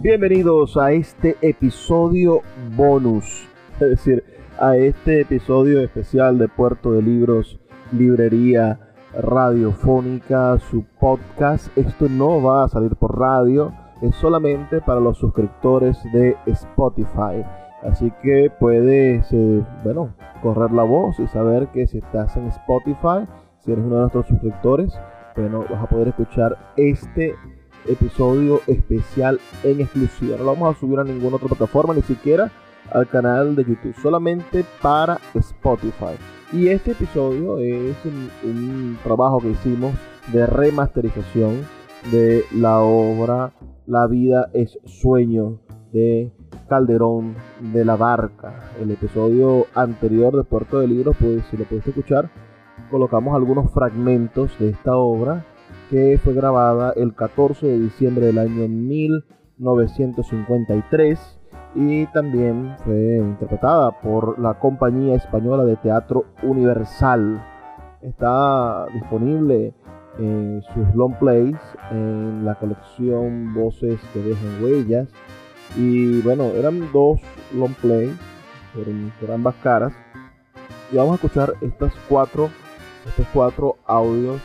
[0.00, 2.42] Bienvenidos a este episodio
[2.76, 3.48] bonus,
[3.80, 4.22] es decir,
[4.60, 7.58] a este episodio especial de Puerto de Libros,
[7.90, 8.78] Librería
[9.12, 11.76] Radiofónica, su podcast.
[11.76, 17.44] Esto no va a salir por radio, es solamente para los suscriptores de Spotify.
[17.82, 23.26] Así que puedes, eh, bueno, correr la voz y saber que si estás en Spotify,
[23.64, 24.96] si eres uno de nuestros suscriptores,
[25.34, 30.36] bueno, vas a poder escuchar este episodio especial en exclusiva.
[30.36, 32.50] No lo vamos a subir a ninguna otra plataforma, ni siquiera
[32.92, 36.16] al canal de YouTube, solamente para Spotify.
[36.52, 39.92] Y este episodio es un, trabajo que hicimos
[40.32, 41.66] de remasterización
[42.10, 43.52] de la obra
[43.86, 45.60] La vida es sueño
[45.92, 46.32] de
[46.68, 47.34] Calderón
[47.72, 48.70] de la Barca.
[48.80, 52.30] El episodio anterior de Puerto de Libros, pues si lo pudiste escuchar,
[52.90, 55.44] colocamos algunos fragmentos de esta obra
[55.90, 61.38] que fue grabada el 14 de diciembre del año 1953
[61.74, 67.42] y también fue interpretada por la compañía española de teatro Universal.
[68.02, 69.74] Está disponible
[70.18, 71.56] en sus long plays
[71.90, 75.08] en la colección Voces que dejan huellas
[75.76, 77.20] y bueno, eran dos
[77.54, 78.16] long plays
[79.20, 79.92] por, ambas caras
[80.92, 82.48] y vamos a escuchar estas cuatro
[83.06, 84.40] estos cuatro audios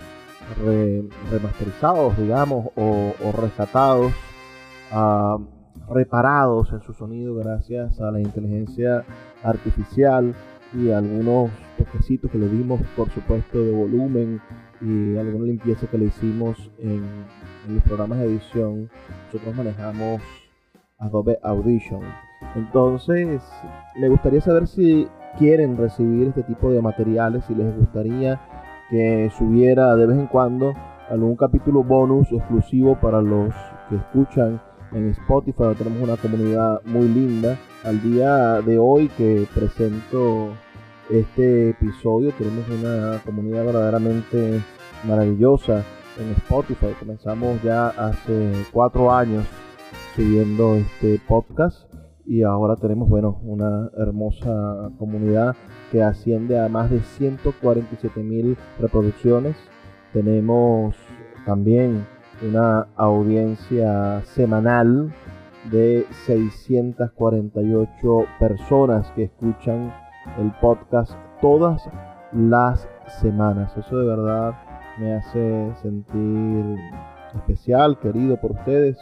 [1.32, 4.14] remasterizados, digamos, o, rescatados,
[4.92, 5.38] ah,
[5.90, 9.04] reparados en su sonido gracias a la inteligencia
[9.44, 10.34] artificial
[10.74, 14.42] y algunos toquecitos que le dimos, por supuesto, de volumen
[14.82, 17.04] y alguna limpieza que le hicimos en,
[17.68, 18.90] en los programas de edición.
[19.26, 20.22] Nosotros manejamos
[20.98, 22.02] Adobe Audition.
[22.56, 23.42] Entonces,
[24.00, 28.40] me gustaría saber si quieren recibir este tipo de materiales, si les gustaría
[28.94, 30.76] que subiera de vez en cuando
[31.10, 33.52] algún capítulo bonus exclusivo para los
[33.90, 35.74] que escuchan en Spotify.
[35.76, 37.58] Tenemos una comunidad muy linda.
[37.84, 40.50] Al día de hoy que presento
[41.10, 44.62] este episodio, tenemos una comunidad verdaderamente
[45.08, 45.84] maravillosa
[46.20, 46.94] en Spotify.
[47.00, 49.44] Comenzamos ya hace cuatro años
[50.16, 51.92] subiendo este podcast
[52.28, 55.56] y ahora tenemos, bueno, una hermosa comunidad
[55.94, 59.56] que asciende a más de 147 mil reproducciones.
[60.12, 60.96] Tenemos
[61.46, 62.08] también
[62.42, 65.14] una audiencia semanal
[65.72, 69.94] de 648 personas que escuchan
[70.40, 71.12] el podcast
[71.42, 71.88] todas
[72.32, 72.90] las
[73.22, 73.78] semanas.
[73.78, 74.56] Eso de verdad
[74.98, 76.76] me hace sentir
[77.36, 78.98] especial, querido por ustedes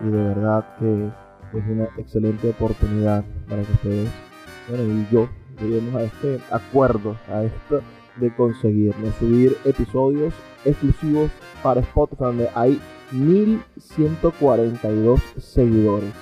[0.00, 1.10] y de verdad que
[1.58, 4.08] es una excelente oportunidad para que ustedes,
[4.68, 5.28] bueno, y yo
[5.60, 7.80] lleguemos a este acuerdo, a esto
[8.16, 11.30] de conseguirlo, subir episodios exclusivos
[11.62, 12.80] para Spotify donde hay
[13.12, 16.12] 1142 seguidores.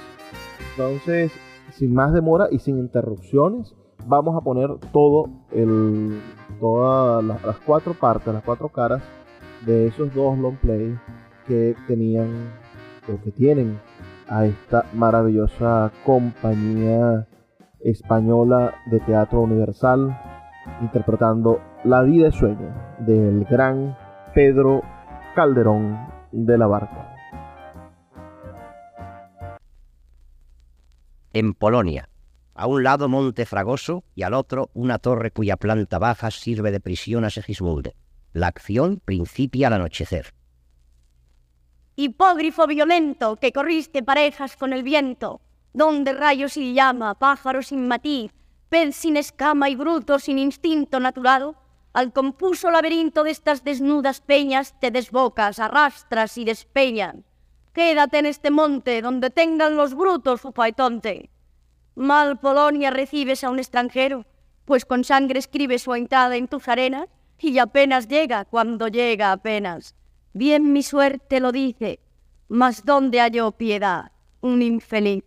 [0.71, 1.33] Entonces,
[1.73, 3.75] sin más demora y sin interrupciones,
[4.07, 6.21] vamos a poner todo el
[6.61, 9.03] todas las, cuatro partes, las cuatro caras
[9.65, 10.97] de esos dos long play
[11.47, 12.53] que tenían
[13.09, 13.79] o que tienen
[14.29, 17.27] a esta maravillosa compañía
[17.91, 20.19] española de teatro universal
[20.83, 23.97] interpretando La vida es sueño del gran
[24.35, 24.83] Pedro
[25.35, 25.97] Calderón
[26.33, 27.15] de la Barca.
[31.33, 32.09] En Polonia,
[32.55, 36.81] a un lado Monte Fragoso y al otro una torre cuya planta baja sirve de
[36.81, 37.93] prisión a Segismundo.
[38.33, 40.33] La acción principia al anochecer
[41.97, 45.41] hipógrifo violento que corriste parejas con el viento,
[45.77, 48.33] donde rayos y llama, pájaro sin matiz,
[48.71, 51.55] pez sin escama y bruto sin instinto natural,
[51.93, 57.27] al compuso laberinto de estas desnudas peñas te desbocas, arrastras y despeñan.
[57.75, 61.29] Quédate en este monte donde tengan los brutos su paitonte.
[61.95, 64.25] Mal Polonia recibes a un extranjero,
[64.65, 69.95] pues con sangre escribe su entrada en tus arenas y apenas llega cuando llega apenas.
[70.33, 72.01] Bien mi suerte lo dice,
[72.49, 74.11] mas ¿dónde halló piedad?
[74.41, 75.25] Un infeliz.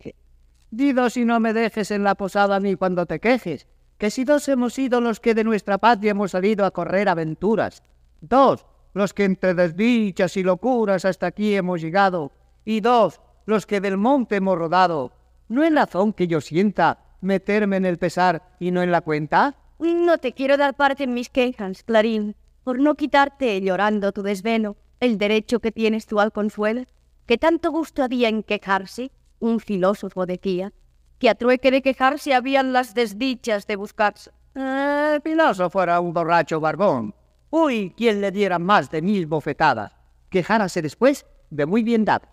[0.70, 3.66] Dido si no me dejes en la posada ni cuando te quejes,
[3.98, 7.82] que si dos hemos sido los que de nuestra patria hemos salido a correr aventuras,
[8.20, 12.32] dos, los que entre desdichas y locuras hasta aquí hemos llegado,
[12.64, 15.12] y dos, los que del monte hemos rodado,
[15.48, 19.56] ¿no es razón que yo sienta meterme en el pesar y no en la cuenta?
[19.80, 24.76] No te quiero dar parte en mis quejas, Clarín, por no quitarte llorando tu desvelo
[25.00, 26.84] el derecho que tienes tú al consuelo,
[27.26, 30.72] que tanto gusto había en quejarse, un filósofo decía,
[31.18, 34.30] que a trueque de quejarse habían las desdichas de buscarse.
[34.54, 37.14] El filósofo era un borracho barbón.
[37.50, 39.92] Uy, quien le diera más de mil bofetadas.
[40.28, 42.28] Quejárase después de muy bien dado.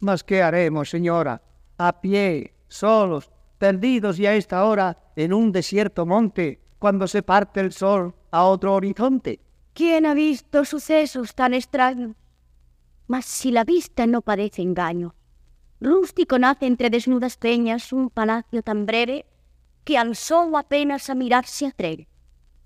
[0.00, 1.40] Mas ¿qué haremos, señora?
[1.78, 7.60] a pie, solos, perdidos y a esta hora en un desierto monte, cuando se parte
[7.60, 9.40] el sol a otro horizonte.
[9.72, 12.16] ¿Quién ha visto sucesos tan extraños?
[13.06, 15.14] Mas si la vista no padece engaño,
[15.80, 19.26] rústico nace entre desnudas peñas un palacio tan breve
[19.84, 22.08] que al sol apenas a mirar se atreve.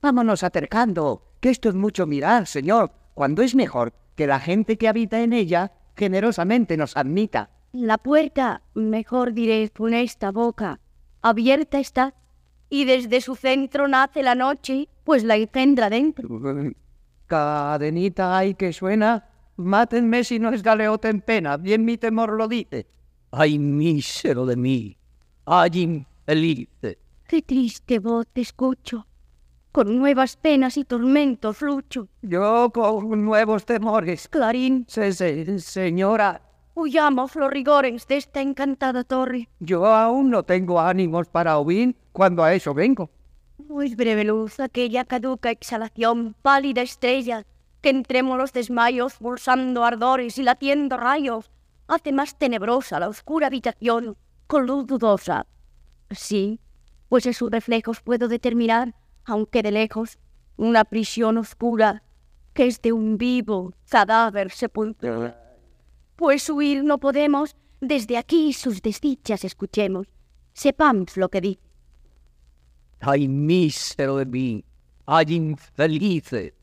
[0.01, 4.89] Vámonos acercando, que esto es mucho mirar, señor, cuando es mejor que la gente que
[4.89, 7.51] habita en ella generosamente nos admita.
[7.73, 9.71] La puerta, mejor diré,
[10.03, 10.81] esta boca,
[11.23, 12.15] abierta está,
[12.69, 16.29] y desde su centro nace la noche, pues la engendra dentro.
[17.27, 22.49] Cadenita hay que suena, mátenme si no es galeote en pena, bien mi temor lo
[22.49, 22.87] dice.
[23.35, 24.97] Ay, mísero de mí,
[25.47, 26.69] ay, infeliz.
[27.27, 29.07] Qué triste voz te escucho,
[29.73, 32.09] con nuevas penas y tormentos lucho.
[32.21, 34.29] Yo con nuevos temores.
[34.29, 36.43] Clarín, Se- se- señora,
[36.75, 39.49] huyamos los rigores de esta encantada torre.
[39.61, 43.09] yo aún no tengo ánimos para huir cuando a eso vengo.
[43.67, 47.47] No es breve luz aquella caduca exhalación, pálida estrella,
[47.81, 51.51] que entre los desmayos, pulsando ardores y latiendo rayos,
[51.93, 54.17] hace más tenebrosa la oscura habitación,
[54.47, 55.47] con luz dudosa.
[56.11, 56.61] Sí,
[57.09, 58.95] pues en sus reflejos puedo determinar,
[59.25, 60.19] aunque de lejos,
[60.57, 62.03] una prisión oscura
[62.55, 65.35] que es de un vivo cadáver sepulcro.
[66.17, 70.07] Pues huir no podemos, desde aquí sus desdichas escuchemos,
[70.53, 71.63] sepamos lo que dice.
[73.01, 74.65] Ay, mísero de mí,
[75.07, 76.55] ay, infelice.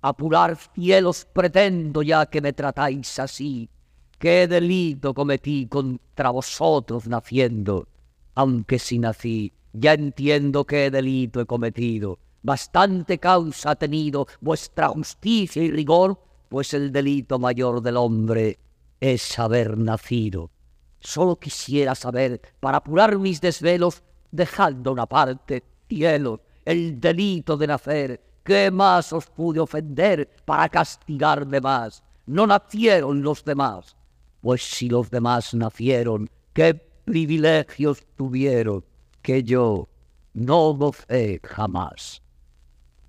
[0.00, 3.68] Apurar cielos pretendo ya que me tratáis así.
[4.18, 7.86] ¿Qué delito cometí contra vosotros naciendo?
[8.34, 12.18] Aunque si nací, ya entiendo qué delito he cometido.
[12.42, 18.58] Bastante causa ha tenido vuestra justicia y rigor, pues el delito mayor del hombre
[18.98, 20.50] es haber nacido.
[20.98, 28.20] Solo quisiera saber, para apurar mis desvelos, dejando una parte, cielo, el delito de nacer,
[28.42, 32.02] ¿qué más os pude ofender para castigarme más?
[32.26, 33.96] No nacieron los demás,
[34.40, 38.84] pues si los demás nacieron, ¿qué privilegios tuvieron
[39.22, 39.88] que yo
[40.34, 42.22] no gocé jamás?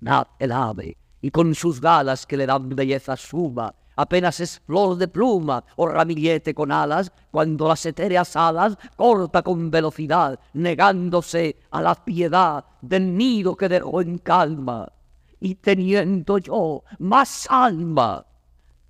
[0.00, 4.96] Nace el ave, y con sus galas que le dan belleza suma, apenas es flor
[4.96, 11.82] de pluma o ramillete con alas, cuando las etéreas alas corta con velocidad, negándose a
[11.82, 14.90] la piedad del nido que dejó en calma.
[15.38, 18.24] Y teniendo yo más alma,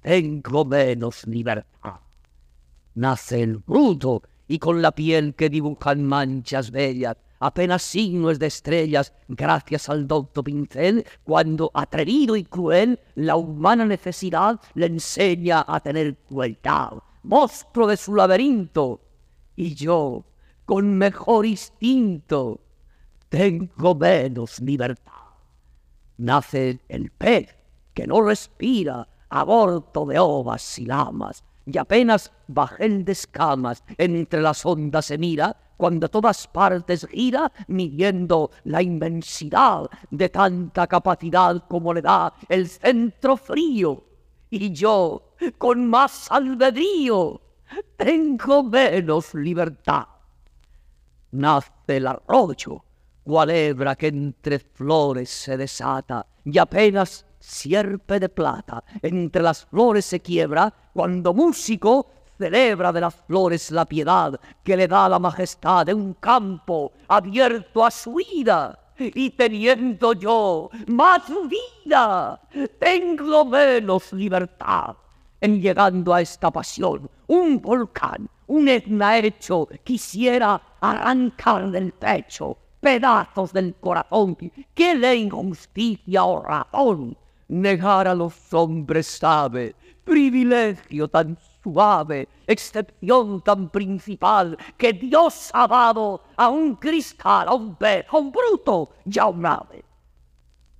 [0.00, 2.00] tengo menos libertad.
[2.94, 9.12] Nace el bruto y con la piel que dibujan manchas bellas, apenas signos de estrellas,
[9.28, 16.16] gracias al docto pincel, cuando atrevido y cruel la humana necesidad le enseña a tener
[16.28, 19.00] crueldad, monstruo de su laberinto.
[19.54, 20.24] Y yo,
[20.64, 22.60] con mejor instinto,
[23.28, 25.12] tengo menos libertad.
[26.18, 27.54] Nace el pez,
[27.94, 34.64] que no respira, aborto de ovas y lamas, y apenas bajel de escamas entre las
[34.66, 41.94] ondas se mira, cuando a todas partes gira, midiendo la inmensidad de tanta capacidad como
[41.94, 44.04] le da el centro frío.
[44.50, 47.40] Y yo, con más albedrío,
[47.96, 50.06] tengo menos libertad.
[51.32, 52.84] Nace el arroyo,
[53.22, 60.04] cual hebra que entre flores se desata, y apenas sierpe de plata entre las flores
[60.04, 62.06] se quiebra, cuando músico
[62.38, 67.84] celebra de las flores la piedad que le da la majestad de un campo abierto
[67.84, 68.78] a su ida.
[68.98, 72.40] Y teniendo yo más vida,
[72.78, 74.94] tengo menos libertad.
[75.40, 83.52] En llegando a esta pasión, un volcán, un etna hecho, quisiera arrancar del pecho pedazos
[83.52, 84.36] del corazón
[84.74, 87.16] que le injusticia o razón.
[87.50, 96.22] Negar a los hombres sabe, privilegio tan suave, excepción tan principal que Dios ha dado
[96.36, 99.84] a un cristal, a un pez, a un bruto y a un ave.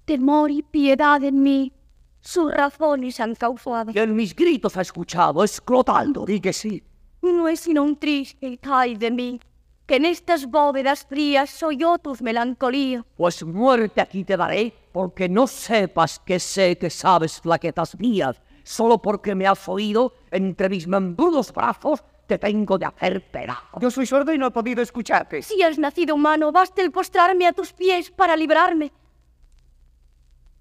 [0.05, 1.73] Temor y piedad en mí,
[2.21, 3.91] sus razones han causado.
[3.93, 6.81] Y en mis gritos ha escuchado, escrotando, di que sí.
[7.21, 9.41] No es sino un triste ay de mí,
[9.87, 13.05] que en estas bóvedas frías soy yo tus melancolía.
[13.17, 19.01] Pues muerte aquí te daré, porque no sepas que sé que sabes flaquetas mías, solo
[19.01, 23.81] porque me has oído entre mis membrudos brazos te tengo de hacer pedazos.
[23.81, 25.43] Yo soy sordo y no he podido escucharte.
[25.43, 28.93] Si has nacido humano, basta el postrarme a tus pies para librarme.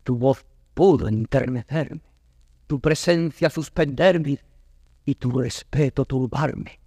[0.03, 0.43] Tu voz
[0.73, 2.01] pudo enternecerme,
[2.65, 4.39] tu presencia suspenderme
[5.05, 6.79] y tu respeto turbarme.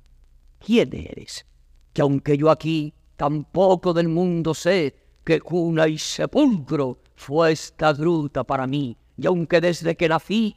[0.59, 1.47] ¿Quién eres?
[1.93, 8.45] que aunque yo aquí tampoco del mundo sé que cuna y sepulcro fue esta gruta
[8.45, 10.55] para mí, y aunque desde que nací,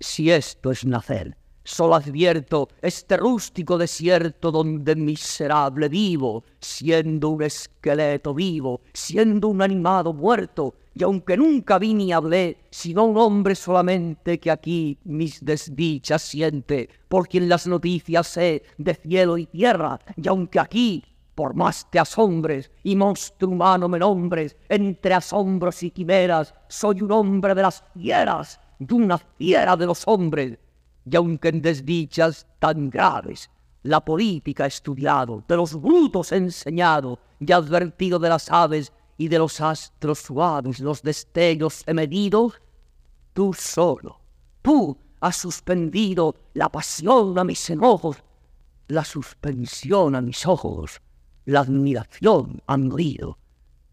[0.00, 8.34] si esto es nacer, solo advierto este rústico desierto donde miserable vivo, siendo un esqueleto
[8.34, 14.40] vivo, siendo un animado muerto, y aunque nunca vi ni hablé, sino un hombre solamente
[14.40, 20.26] que aquí mis desdichas siente, por quien las noticias sé de cielo y tierra, y
[20.28, 21.04] aunque aquí,
[21.36, 27.12] por más te asombres y monstruo humano me nombres, entre asombros y quimeras, soy un
[27.12, 30.58] hombre de las fieras y una fiera de los hombres,
[31.08, 33.50] y aunque en desdichas tan graves
[33.82, 39.28] la política he estudiado, de los brutos he enseñado, y advertido de las aves y
[39.28, 42.52] de los astros suaves los destellos he medido,
[43.34, 44.18] tú solo,
[44.62, 48.16] tú has suspendido la pasión a mis enojos,
[48.88, 51.02] la suspensión a mis ojos,
[51.46, 53.38] la admiración mi oído.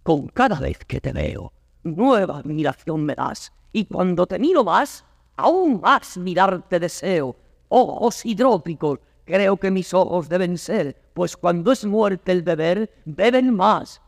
[0.03, 5.05] Con cada vez que te veo, nueva admiración me das, y cuando te miro más,
[5.37, 7.35] aún más mirarte deseo.
[7.69, 13.55] Ojos hidrópicos, creo que mis ojos deben ser, pues cuando es muerte el beber, beben
[13.55, 14.01] más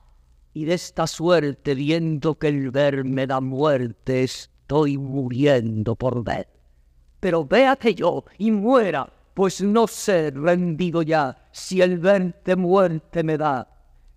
[0.55, 6.47] y de esta suerte, viendo que el ver me da muerte, estoy muriendo por ver.
[7.19, 13.37] Pero véate yo y muera, pues no sé rendido ya si el verte muerte me
[13.37, 13.67] da.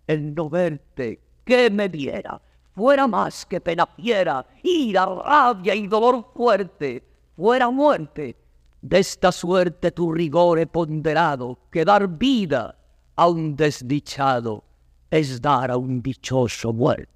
[0.07, 2.41] El no verte, ¿qué me diera?
[2.75, 7.03] Fuera más que pena fiera, ira, rabia y dolor fuerte,
[7.37, 8.37] fuera muerte.
[8.81, 12.79] De esta suerte tu rigor he ponderado, que dar vida
[13.17, 14.63] a un desdichado
[15.11, 17.13] es dar a un dichoso muerte.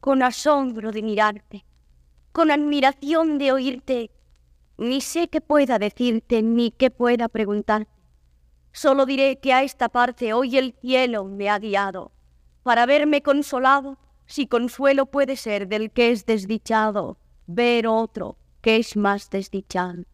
[0.00, 1.64] Con asombro de mirarte,
[2.30, 4.10] con admiración de oírte,
[4.76, 7.90] ni sé qué pueda decirte ni qué pueda preguntarte.
[8.72, 12.12] Solo diré que a esta parte hoy el cielo me ha guiado,
[12.62, 18.96] para verme consolado, si consuelo puede ser del que es desdichado, ver otro que es
[18.96, 20.04] más desdichado.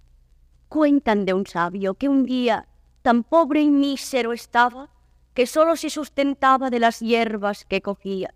[0.69, 2.69] Cuentan de un sabio que un día
[3.03, 4.91] tan pobre y mísero estaba,
[5.35, 8.35] que sólo se sustentaba de las hierbas que cogía.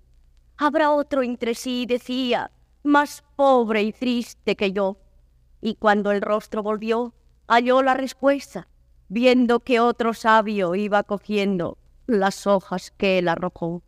[0.56, 2.50] Habrá otro entre sí, decía,
[2.82, 4.96] más pobre y triste que yo.
[5.64, 7.14] Y cuando el rostro volvió,
[7.48, 8.68] halló la respuesta,
[9.08, 13.82] viendo que otro sabio iba cogiendo las hojas que él arrojó.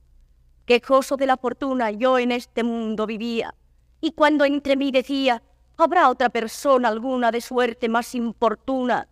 [0.65, 3.55] Quejoso de la fortuna yo en este mundo vivía,
[4.01, 5.43] y cuando entre mí decía,
[5.77, 9.09] habrá otra persona alguna de suerte más importuna,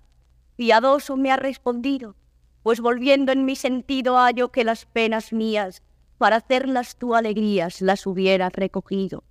[0.56, 2.16] piadoso me ha respondido,
[2.62, 5.82] pues volviendo en mi sentido hallo que las penas mías,
[6.16, 9.22] para hacerlas tu alegrías, las hubieras recogido.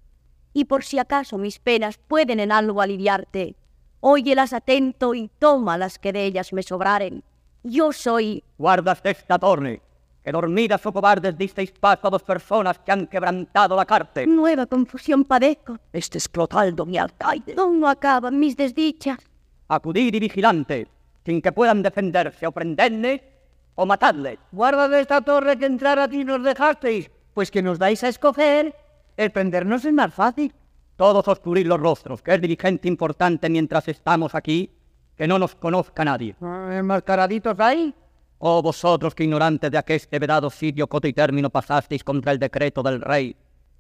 [0.54, 3.56] Y por si acaso mis penas pueden en algo aliviarte,
[4.00, 7.24] óyelas atento y toma las que de ellas me sobraren.
[7.64, 8.44] Yo soy...
[8.58, 9.82] Guardas esta torre,
[10.24, 14.34] que dormidas o cobardes disteis paso a dos personas que han quebrantado la cárcel.
[14.34, 15.80] Nueva confusión padezco.
[15.92, 17.56] Este es Clotaldo, mi alcaide.
[17.56, 19.20] ¿Cómo acaban mis desdichas?
[19.70, 20.88] Acudid y vigilante,
[21.26, 23.24] sin que puedan defenderse o prenderle
[23.76, 24.40] o matadle.
[24.52, 28.10] Guarda de esta torre que entrar a ti nos dejasteis, pues que nos dais a
[28.10, 28.76] escoger,
[29.18, 30.54] el prendernos es más fácil.
[30.96, 34.70] Todos oscurrid los rostros, que es dirigente importante mientras estamos aquí,
[35.16, 36.36] que no nos conozca nadie.
[36.42, 37.94] Ah, ¿Enmascaraditos ahí?
[38.40, 42.84] Oh vosotros que ignorantes de aqueste vedado sitio coto y término pasasteis contra el decreto
[42.84, 43.36] del rey,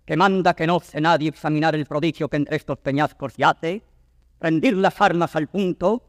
[0.06, 3.84] que manda que no se nadie examinar el prodigio que entre estos peñascos yace,
[4.40, 6.04] rendir las armas al punto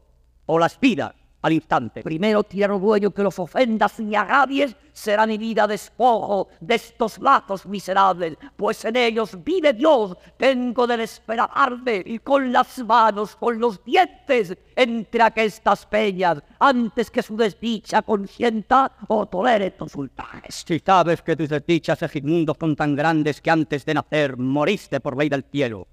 [0.45, 2.01] o las vidas al instante.
[2.01, 7.67] Primero tierno dueño que los ofendas y agravies, será mi vida despojo de estos lazos
[7.67, 13.83] miserables, pues en ellos vive Dios, tengo de esperarme y con las manos, con los
[13.83, 20.63] dientes, entre aquestas peñas, antes que su desdicha consienta o tolere tus ultrajes.
[20.67, 25.15] Si sabes que tus desdichas, Segismundo, son tan grandes que antes de nacer moriste por
[25.15, 25.87] ley del cielo,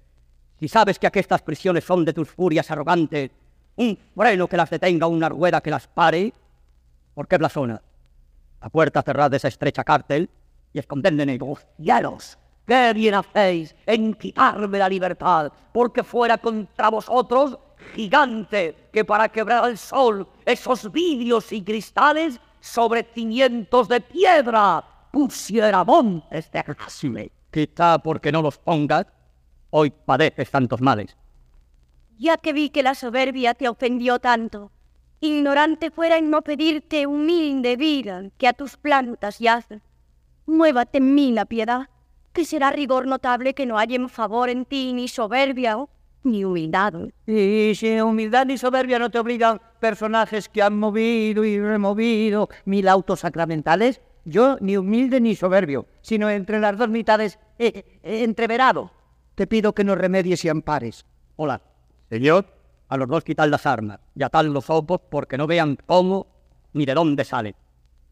[0.59, 3.29] si sabes que aquestas prisiones son de tus furias arrogantes,
[3.75, 6.33] un freno que las detenga, una rueda que las pare.
[7.13, 7.81] ¿Por qué blasona?
[8.61, 10.29] La puerta cerrada de esa estrecha cárcel
[10.71, 11.65] y escondedme en ellos.
[11.77, 12.37] ¡Cielos!
[12.65, 15.51] ¿Qué bien hacéis en quitarme la libertad?
[15.73, 17.59] Porque fuera contra vosotros
[17.93, 25.83] gigante que para quebrar el sol esos vidrios y cristales sobre cimientos de piedra pusiera
[25.83, 27.31] montes de rasme.
[27.51, 29.05] Quizá porque no los pongas,
[29.69, 31.17] hoy padeces tantos males
[32.17, 34.71] ya que vi que la soberbia te ofendió tanto.
[35.19, 39.81] Ignorante fuera en no pedirte humilde vida que a tus plantas yace.
[40.45, 41.89] Muévate en mí la piedad,
[42.33, 45.77] que será rigor notable que no en favor en ti ni soberbia,
[46.23, 46.93] ni humildad.
[47.25, 52.87] Y si humildad ni soberbia no te obligan personajes que han movido y removido mil
[52.87, 58.91] autos sacramentales, yo ni humilde ni soberbio, sino entre las dos mitades eh, eh, entreverado.
[59.35, 61.05] Te pido que nos remedies y ampares.
[61.35, 61.61] Hola,
[62.13, 62.45] señor,
[62.89, 66.27] a los dos quitar las armas y atar los ojos porque no vean cómo
[66.73, 67.55] ni de dónde salen.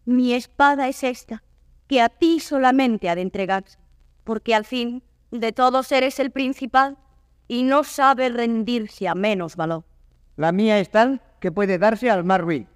[0.05, 1.43] Mi espada es esta,
[1.87, 3.77] que a ti solamente ha de entregarse,
[4.23, 6.97] porque al fin de todos eres el principal
[7.47, 9.83] y no sabe rendirse a menos valor.
[10.35, 12.67] La mía es tal que puede darse al más ruin.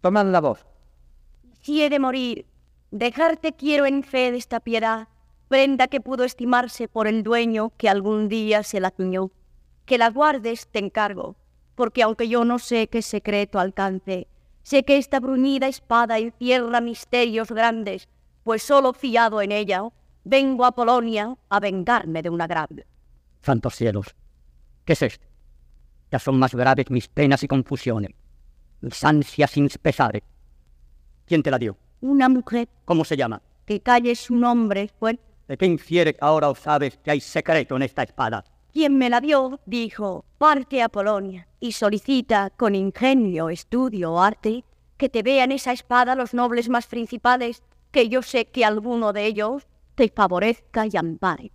[0.00, 0.64] Tomad la voz.
[1.60, 2.46] Si he de morir,
[2.92, 5.08] dejarte quiero en fe de esta piedad,
[5.48, 9.32] prenda que pudo estimarse por el dueño que algún día se la cuñó.
[9.88, 11.34] Que la guardes te encargo,
[11.74, 14.28] porque aunque yo no sé qué secreto alcance,
[14.62, 18.06] sé que esta bruñida espada encierra misterios grandes,
[18.44, 19.88] pues solo fiado en ella
[20.24, 22.86] vengo a Polonia a vengarme de una grave.
[23.40, 24.14] Santos cielos,
[24.84, 25.26] ¿qué es esto?
[26.12, 28.10] Ya son más graves mis penas y confusiones,
[28.82, 30.22] mis ansias sin pesares.
[31.24, 31.78] ¿Quién te la dio?
[32.02, 33.40] Una mujer ¿Cómo se llama?
[33.64, 37.74] que calle su nombre, bueno, ¿De qué infiere que ahora os sabes que hay secreto
[37.76, 38.44] en esta espada?
[38.72, 44.64] Quien me la dio dijo, parte a Polonia y solicita con ingenio, estudio o arte
[44.96, 49.26] que te vean esa espada los nobles más principales, que yo sé que alguno de
[49.26, 51.52] ellos te favorezca y ampare.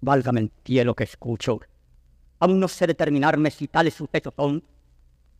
[0.00, 1.60] Válgame el cielo que escucho.
[2.40, 4.62] Aún no sé determinarme si tales sucesos son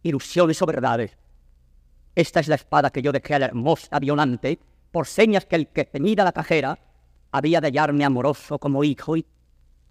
[0.02, 1.18] ilusiones o verdades.
[2.14, 4.58] Esta es la espada que yo dejé a la hermosa Violante
[4.92, 6.78] por señas que el que ceñida la cajera
[7.32, 9.26] había de hallarme amoroso como hijo y,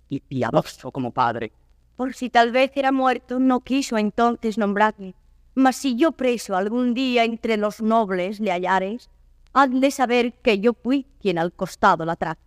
[0.10, 1.52] y piadoso como padre.
[1.96, 5.16] Por si tal vez era muerto, no quiso entonces nombrarme.
[5.56, 9.10] Mas si yo preso algún día entre los nobles le hallares,
[9.54, 12.42] hazle saber que yo fui quien al costado la trajo.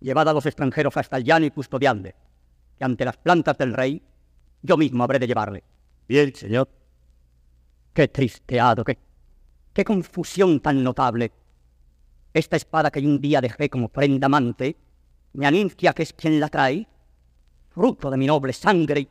[0.00, 2.14] Llevad a los extranjeros hasta el llano y custodiadle,
[2.76, 4.02] que ante las plantas del rey
[4.62, 5.62] yo mismo habré de llevarle.
[6.08, 6.68] Bien, señor.
[7.92, 8.98] Qué tristeado, qué,
[9.72, 11.32] qué confusión tan notable.
[12.32, 14.76] Esta espada que yo un día dejé como prenda amante
[15.32, 16.86] me anuncia que es quien la trae,
[17.78, 19.06] fruto de mi noble sangre.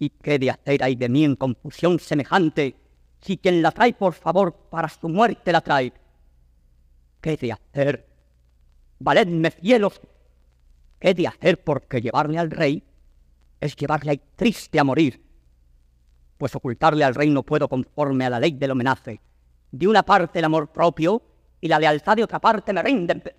[0.00, 2.74] ¿Y qué de hacer hay de mí en confusión semejante
[3.20, 5.92] si quien la trae por favor para su muerte la trae?
[7.20, 8.08] ¿Qué de hacer?
[8.98, 10.00] Valedme cielos,
[10.98, 11.62] ¿qué de hacer?
[11.62, 12.82] Porque llevarle al rey
[13.60, 15.22] es llevarle ahí triste a morir.
[16.36, 19.20] Pues ocultarle al rey no puedo conforme a la ley del homenaje.
[19.70, 21.22] De una parte el amor propio
[21.60, 23.20] y la lealtad de otra parte me rinden.
[23.20, 23.36] Pe-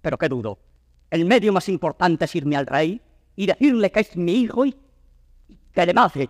[0.00, 0.58] Pero qué dudo.
[1.10, 3.00] El medio más importante es irme al rey
[3.36, 4.76] y decirle que es mi hijo y
[5.72, 6.28] que mate.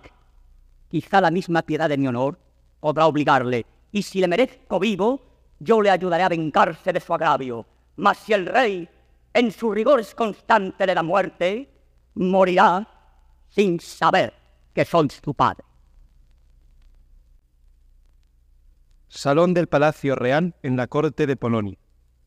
[0.89, 2.39] Quizá la misma piedad de mi honor
[2.81, 5.21] podrá obligarle, y si le merezco vivo,
[5.59, 7.67] yo le ayudaré a vengarse de su agravio.
[7.97, 8.89] Mas si el rey,
[9.33, 11.69] en su rigor constante le da muerte,
[12.15, 12.87] morirá
[13.49, 14.33] sin saber
[14.75, 15.65] que soy su padre.
[19.09, 21.77] Salón del Palacio Real en la corte de Polonia.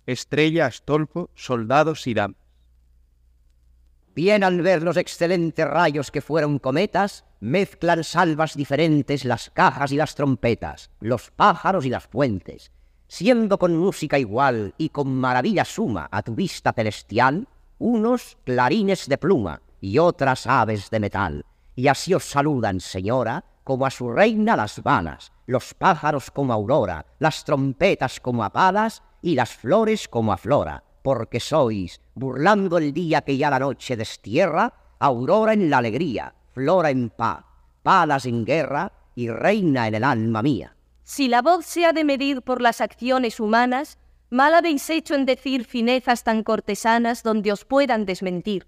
[0.05, 2.44] Estrella, Astolfo, soldados y damas.
[4.15, 9.97] Bien al ver los excelentes rayos que fueron cometas, mezclan salvas diferentes las cajas y
[9.97, 12.71] las trompetas, los pájaros y las fuentes,
[13.09, 19.17] siendo con música igual y con maravilla suma a tu vista celestial, unos clarines de
[19.17, 24.55] pluma y otras aves de metal, y así os saludan, señora, como a su reina
[24.55, 28.89] las vanas, los pájaros como aurora, las trompetas como a
[29.21, 33.95] y las flores como a flora, porque sois, burlando el día que ya la noche
[33.95, 37.45] destierra, aurora en la alegría, flora en paz,
[37.83, 40.75] palas en guerra y reina en el alma mía.
[41.03, 43.99] Si la voz se ha de medir por las acciones humanas,
[44.31, 48.65] mal habéis hecho en decir finezas tan cortesanas donde os puedan desmentir.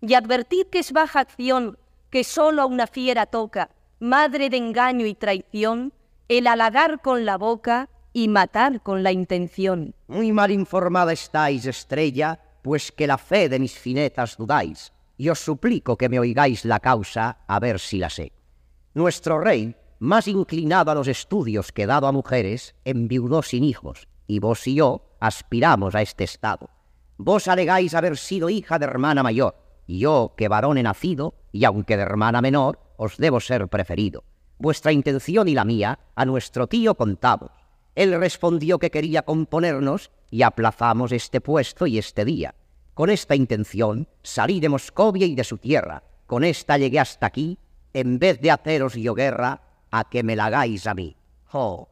[0.00, 1.76] Y advertid que es baja acción,
[2.08, 5.92] que solo a una fiera toca, madre de engaño y traición,
[6.28, 9.94] el halagar con la boca y matar con la intención.
[10.08, 15.38] Muy mal informada estáis, estrella, pues que la fe de mis finezas dudáis, y os
[15.38, 18.32] suplico que me oigáis la causa a ver si la sé.
[18.94, 24.38] Nuestro rey, más inclinado a los estudios que dado a mujeres, enviudó sin hijos, y
[24.38, 26.70] vos y yo aspiramos a este estado.
[27.18, 31.64] Vos alegáis haber sido hija de hermana mayor, y yo, que varón he nacido, y
[31.64, 34.24] aunque de hermana menor, os debo ser preferido.
[34.58, 37.50] Vuestra intención y la mía a nuestro tío contamos.
[37.94, 42.54] Él respondió que quería componernos y aplazamos este puesto y este día.
[42.94, 46.02] Con esta intención salí de Moscovia y de su tierra.
[46.26, 47.58] Con esta llegué hasta aquí,
[47.92, 51.16] en vez de haceros yo guerra, a que me la hagáis a mí.
[51.52, 51.88] Oh,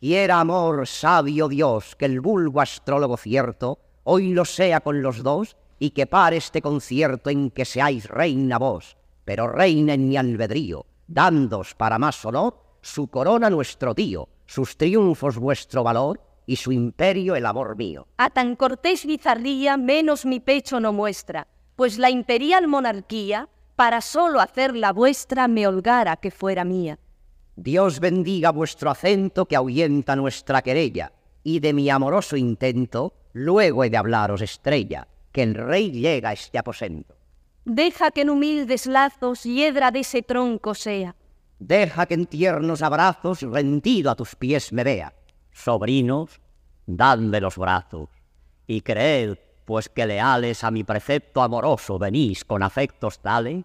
[0.00, 5.56] quiera amor, sabio Dios, que el vulgo astrólogo cierto hoy lo sea con los dos
[5.78, 8.96] y que pare este concierto en que seáis reina vos.
[9.24, 15.38] pero reina en mi albedrío, dándos para más honor su corona nuestro tío, sus triunfos
[15.38, 18.08] vuestro valor y su imperio el amor mío.
[18.16, 24.40] A tan cortés bizarría menos mi pecho no muestra, pues la imperial monarquía, para solo
[24.40, 26.98] hacer la vuestra, me holgara que fuera mía.
[27.54, 31.12] Dios bendiga vuestro acento que ahuyenta nuestra querella,
[31.44, 36.32] y de mi amoroso intento luego he de hablaros estrella, que el rey llega a
[36.32, 37.14] este aposento.
[37.64, 41.14] Deja que en humildes lazos hiedra de ese tronco sea.
[41.58, 45.14] Deja que en tiernos abrazos rendido a tus pies me vea.
[45.52, 46.40] Sobrinos,
[46.86, 48.08] dadme los brazos,
[48.66, 53.64] y creed, pues que leales a mi precepto amoroso venís con afectos tales,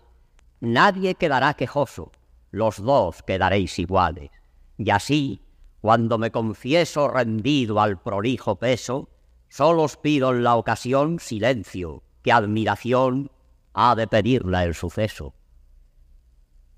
[0.59, 2.11] nadie quedará quejoso,
[2.51, 4.31] los dos quedaréis iguales.
[4.77, 5.41] Y así,
[5.81, 9.09] cuando me confieso rendido al prolijo peso,
[9.49, 13.29] solo os pido en la ocasión silencio, que admiración
[13.73, 15.33] ha de pedirla el suceso.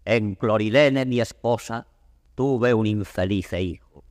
[0.05, 1.87] En Clorilene, mi esposa,
[2.35, 4.03] tuve un infeliz hijo.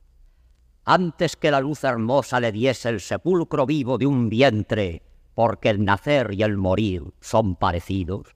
[0.83, 5.01] Antes que la luz hermosa le diese el sepulcro vivo de un vientre,
[5.33, 8.35] porque el nacer y el morir son parecidos,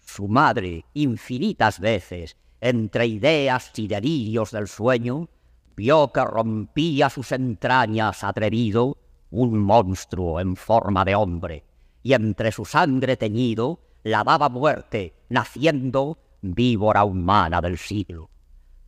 [0.00, 5.28] su madre, infinitas veces, entre ideas y delirios del sueño,
[5.76, 8.96] vio que rompía sus entrañas atrevido
[9.30, 11.64] un monstruo en forma de hombre,
[12.02, 16.18] y entre su sangre teñido la daba muerte, naciendo
[16.52, 18.28] víbora humana del siglo.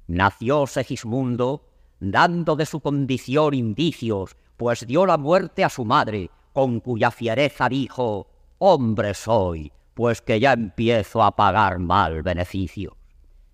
[0.08, 6.80] Nació Segismundo, dando de su condición indicios, pues dio la muerte a su madre, con
[6.80, 12.94] cuya fiereza dijo, hombre soy, pues que ya empiezo a pagar mal beneficios.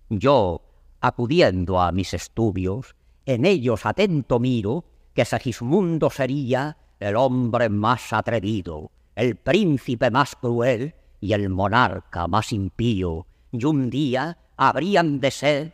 [0.09, 0.61] Yo,
[0.99, 8.91] acudiendo a mis estudios, en ellos atento miro que Segismundo sería el hombre más atrevido,
[9.15, 15.73] el príncipe más cruel y el monarca más impío, y un día habrían de ser,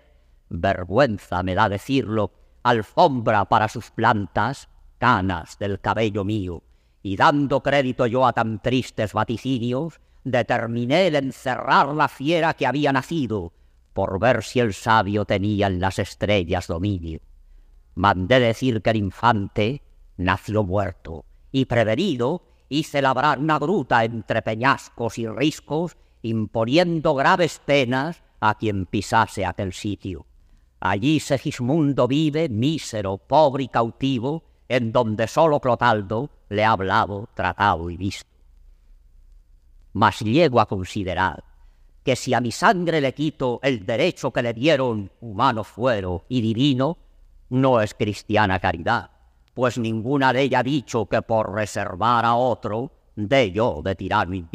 [0.50, 6.62] vergüenza me da decirlo, alfombra para sus plantas, canas del cabello mío,
[7.02, 12.92] y dando crédito yo a tan tristes vaticinios, determiné el encerrar la fiera que había
[12.92, 13.54] nacido,
[13.94, 17.22] por ver si el sabio tenía en las estrellas dominio.
[17.96, 19.82] Mandé decir que el infante
[20.18, 28.24] nació muerto, y prevenido hice labrar una gruta entre peñascos y riscos, imponiendo graves penas
[28.40, 30.26] a quien pisase aquel sitio.
[30.80, 37.90] Allí Segismundo vive, mísero, pobre y cautivo, en donde solo Clotaldo le ha hablado, tratado
[37.90, 38.30] y visto.
[39.94, 41.44] Mas llego a considerar
[42.04, 46.42] que si a mi sangre le quito el derecho que le dieron humano fuero y
[46.42, 46.98] divino,
[47.50, 49.10] no es cristiana caridad,
[49.54, 54.46] pues ninguna ella ha dicho que por reservar a otro de yo de tirar mis.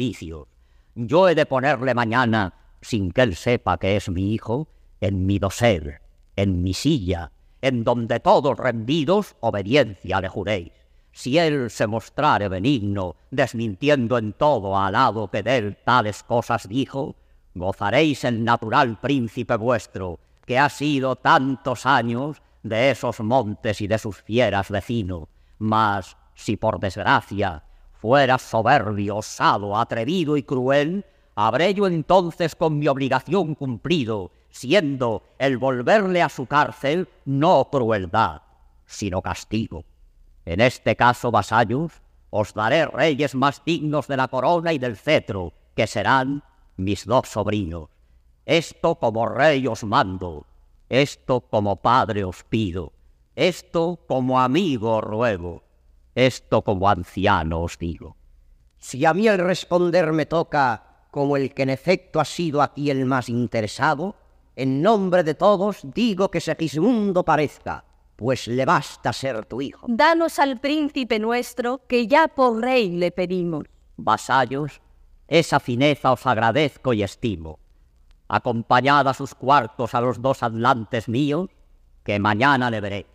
[0.95, 4.69] Yo he de ponerle mañana, sin que él sepa que es mi hijo,
[5.01, 5.99] en mi dosel,
[6.37, 10.71] en mi silla, en donde todos rendidos obediencia le juréis.
[11.11, 16.69] Si él se mostrare benigno, desmintiendo en todo al lado que de él tales cosas
[16.69, 17.17] dijo,
[17.53, 23.97] gozaréis el natural príncipe vuestro, que ha sido tantos años de esos montes y de
[23.97, 25.27] sus fieras vecino.
[25.57, 27.63] Mas, si por desgracia
[27.99, 31.05] fueras soberbio, osado, atrevido y cruel,
[31.35, 38.41] habré yo entonces con mi obligación cumplido, siendo el volverle a su cárcel no crueldad,
[38.85, 39.83] sino castigo.
[40.45, 41.91] En este caso, vasallos,
[42.29, 46.43] os daré reyes más dignos de la corona y del cetro, que serán
[46.77, 47.89] mis dos sobrinos.
[48.45, 50.45] Esto como rey os mando,
[50.89, 52.93] esto como padre os pido,
[53.35, 55.63] esto como amigo ruego,
[56.15, 58.15] esto como anciano os digo.
[58.77, 62.89] Si a mí el responder me toca como el que en efecto ha sido aquí
[62.89, 64.15] el más interesado,
[64.55, 67.83] en nombre de todos digo que Segismundo parezca,
[68.15, 69.85] pues le basta ser tu hijo.
[69.89, 73.65] Danos al príncipe nuestro, que ya por rey le pedimos.
[73.97, 74.81] Vasallos,
[75.27, 77.59] esa fineza os agradezco y estimo.
[78.27, 81.49] Acompañad a sus cuartos a los dos atlantes míos,
[82.03, 83.14] que mañana le veréis.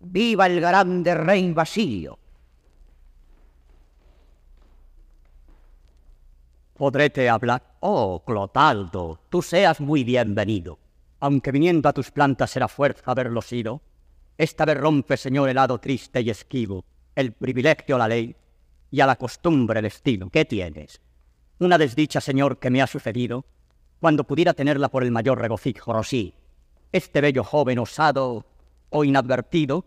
[0.00, 2.18] ¡Viva el grande rey Basilio!
[6.76, 7.76] Podréte hablar.
[7.80, 10.78] Oh, Clotaldo, tú seas muy bienvenido.
[11.20, 13.82] Aunque viniendo a tus plantas será fuerza haberlo sido,
[14.38, 16.82] esta vez rompe, señor, el lado triste y esquivo,
[17.14, 18.34] el privilegio la ley
[18.90, 20.30] y a la costumbre el estilo.
[20.30, 21.02] ¿Qué tienes?
[21.58, 23.44] Una desdicha, señor, que me ha sucedido,
[24.00, 25.92] cuando pudiera tenerla por el mayor regocijo.
[25.92, 26.32] Rosí,
[26.90, 28.46] Este bello joven osado
[28.90, 29.84] o inadvertido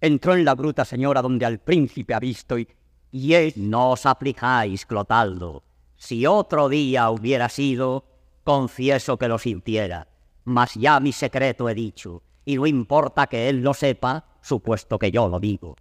[0.00, 2.68] entró en la bruta señora donde al príncipe ha visto y,
[3.10, 3.56] y es...
[3.56, 5.64] no os aflijáis, Clotaldo.
[5.96, 8.04] Si otro día hubiera sido,
[8.44, 10.08] confieso que lo sintiera,
[10.44, 15.10] mas ya mi secreto he dicho, y no importa que él lo sepa, supuesto que
[15.10, 15.76] yo lo digo.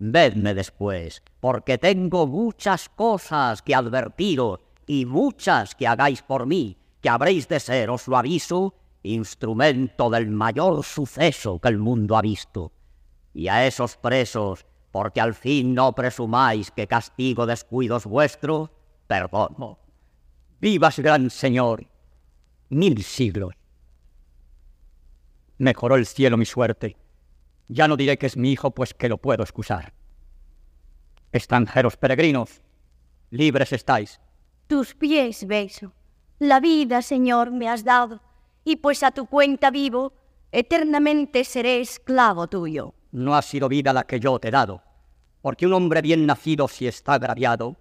[0.00, 7.08] Vedme después, porque tengo muchas cosas que advertiros y muchas que hagáis por mí, que
[7.08, 12.72] habréis de ser, os lo aviso, instrumento del mayor suceso que el mundo ha visto.
[13.34, 18.70] Y a esos presos, porque al fin no presumáis que castigo descuidos vuestros,
[19.06, 19.78] perdono.
[20.60, 21.86] Vivas, gran señor,
[22.68, 23.54] mil siglos.
[25.58, 26.96] Mejoró el cielo mi suerte.
[27.68, 29.92] Ya no diré que es mi hijo, pues que lo puedo excusar.
[31.32, 32.62] Extranjeros peregrinos,
[33.30, 34.20] libres estáis.
[34.66, 35.92] Tus pies beso.
[36.38, 38.22] La vida, Señor, me has dado,
[38.64, 40.12] y pues a tu cuenta vivo,
[40.52, 42.94] eternamente seré esclavo tuyo.
[43.12, 44.82] No ha sido vida la que yo te he dado,
[45.40, 47.76] porque un hombre bien nacido, si está agraviado,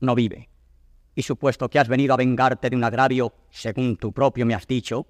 [0.00, 0.48] no vive.
[1.14, 4.66] Y supuesto que has venido a vengarte de un agravio, según tú propio me has
[4.66, 5.06] dicho,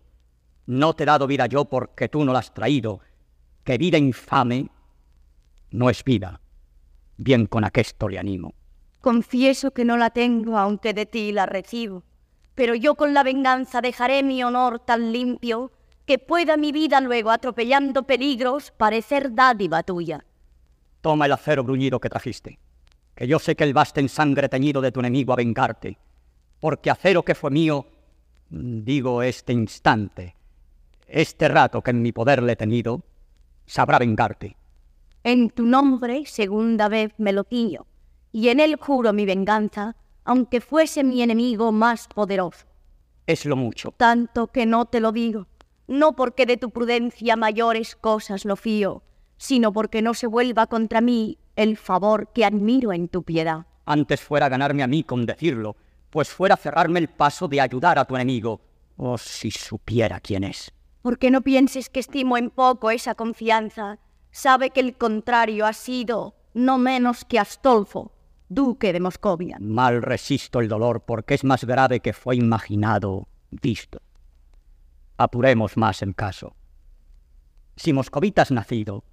[0.66, 3.00] no te he dado vida yo porque tú no la has traído,
[3.64, 4.70] que vida infame
[5.70, 6.40] no es vida.
[7.16, 8.54] Bien con aquesto le animo.
[9.00, 12.04] Confieso que no la tengo, aunque de ti la recibo.
[12.58, 15.70] Pero yo con la venganza dejaré mi honor tan limpio
[16.06, 20.24] que pueda mi vida luego, atropellando peligros, parecer dádiva tuya.
[21.00, 22.58] Toma el acero bruñido que trajiste,
[23.14, 25.98] que yo sé que el baste en sangre teñido de tu enemigo a vengarte,
[26.58, 27.86] porque acero que fue mío,
[28.50, 30.34] digo este instante,
[31.06, 33.02] este rato que en mi poder le he tenido,
[33.66, 34.56] sabrá vengarte.
[35.22, 37.86] En tu nombre, segunda vez me lo tiño,
[38.32, 39.94] y en él juro mi venganza,
[40.28, 42.66] aunque fuese mi enemigo más poderoso.
[43.26, 43.94] Es lo mucho.
[43.96, 45.46] Tanto que no te lo digo,
[45.86, 49.02] no porque de tu prudencia mayores cosas lo fío,
[49.38, 53.64] sino porque no se vuelva contra mí el favor que admiro en tu piedad.
[53.86, 55.76] Antes fuera ganarme a mí con decirlo,
[56.10, 58.60] pues fuera cerrarme el paso de ayudar a tu enemigo.
[58.98, 60.70] Oh, si supiera quién es.
[61.00, 63.98] Porque no pienses que estimo en poco esa confianza.
[64.30, 68.12] Sabe que el contrario ha sido no menos que Astolfo,
[68.48, 69.56] duque de Moscovia.
[69.60, 74.00] Mal resisto el dolor porque es más grave que fue imaginado, visto.
[75.16, 76.54] Apuremos más el caso.
[77.76, 79.04] Si moscovita has nacido,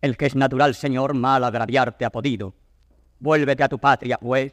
[0.00, 2.54] el que es natural señor mal agraviarte ha podido.
[3.20, 4.52] Vuélvete a tu patria, pues,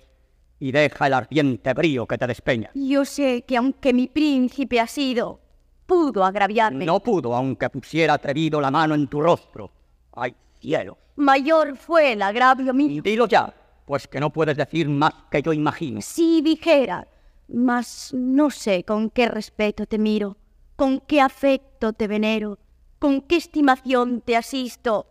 [0.60, 2.72] y deja el ardiente brío que te despeña.
[2.76, 5.40] Yo sé que aunque mi príncipe ha sido,
[5.86, 6.86] pudo agraviarme.
[6.86, 9.72] No pudo, aunque pusiera atrevido la mano en tu rostro.
[10.14, 10.98] ¡Ay, cielo!
[11.16, 13.02] Mayor fue el agravio mío.
[13.02, 13.54] Dilo ya,
[13.90, 16.00] pues que no puedes decir más que yo imagino.
[16.02, 17.08] Si dijera,
[17.48, 20.38] mas no sé con qué respeto te miro,
[20.76, 22.60] con qué afecto te venero,
[23.00, 25.08] con qué estimación te asisto,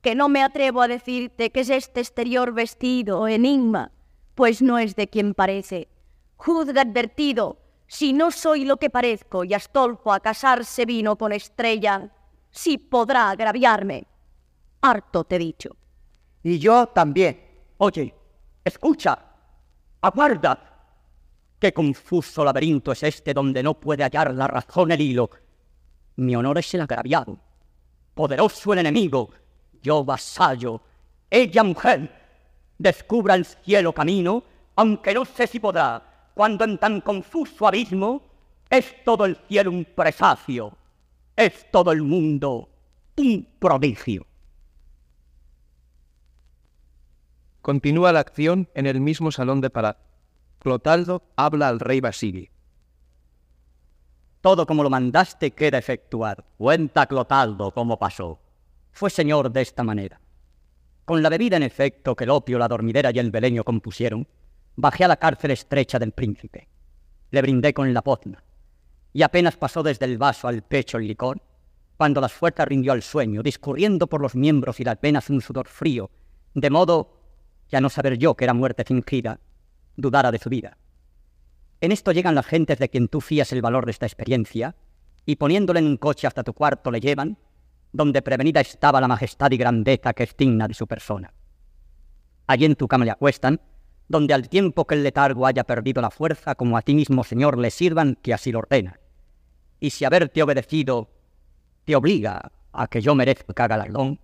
[0.00, 3.92] que no me atrevo a decirte que es este exterior vestido o enigma,
[4.34, 5.86] pues no es de quien parece.
[6.34, 12.10] Juzga advertido, si no soy lo que parezco y Astolfo a casarse vino con Estrella,
[12.50, 14.08] si podrá agraviarme.
[14.80, 15.76] Harto te he dicho.
[16.42, 17.47] Y yo también.
[17.80, 18.12] Oye,
[18.64, 19.16] escucha,
[20.00, 20.64] aguarda.
[21.60, 25.30] Qué confuso laberinto es este donde no puede hallar la razón el hilo.
[26.16, 27.38] Mi honor es el agraviado,
[28.14, 29.30] poderoso el enemigo,
[29.80, 30.80] yo vasallo,
[31.30, 32.12] ella mujer.
[32.76, 34.42] Descubra el cielo camino,
[34.74, 38.22] aunque no sé si podrá, cuando en tan confuso abismo
[38.68, 40.76] es todo el cielo un presagio,
[41.36, 42.68] es todo el mundo
[43.16, 44.27] un prodigio.
[47.68, 50.02] Continúa la acción en el mismo salón de palacio.
[50.58, 52.48] Clotaldo habla al rey Basilio.
[54.40, 56.46] Todo como lo mandaste queda efectuado.
[56.56, 58.40] Cuenta Clotaldo cómo pasó.
[58.90, 60.18] Fue señor de esta manera.
[61.04, 64.26] Con la bebida en efecto que el opio, la dormidera y el beleño compusieron,
[64.74, 66.70] bajé a la cárcel estrecha del príncipe.
[67.32, 68.42] Le brindé con la pozna,
[69.12, 71.42] y apenas pasó desde el vaso al pecho el licor,
[71.98, 75.68] cuando las fuerzas rindió al sueño, discurriendo por los miembros y las venas un sudor
[75.68, 76.10] frío,
[76.54, 77.17] de modo
[77.68, 79.40] que a no saber yo que era muerte fingida,
[79.96, 80.78] dudara de su vida.
[81.80, 84.74] En esto llegan las gentes de quien tú fías el valor de esta experiencia,
[85.26, 87.38] y poniéndole en un coche hasta tu cuarto le llevan,
[87.92, 91.32] donde prevenida estaba la majestad y grandeza que es digna de su persona.
[92.46, 93.60] Allí en tu cama le acuestan,
[94.08, 97.58] donde al tiempo que el letargo haya perdido la fuerza, como a ti mismo, Señor,
[97.58, 98.98] le sirvan, que así lo ordena.
[99.80, 101.10] Y si haberte obedecido
[101.84, 104.18] te obliga a que yo merezca galardón,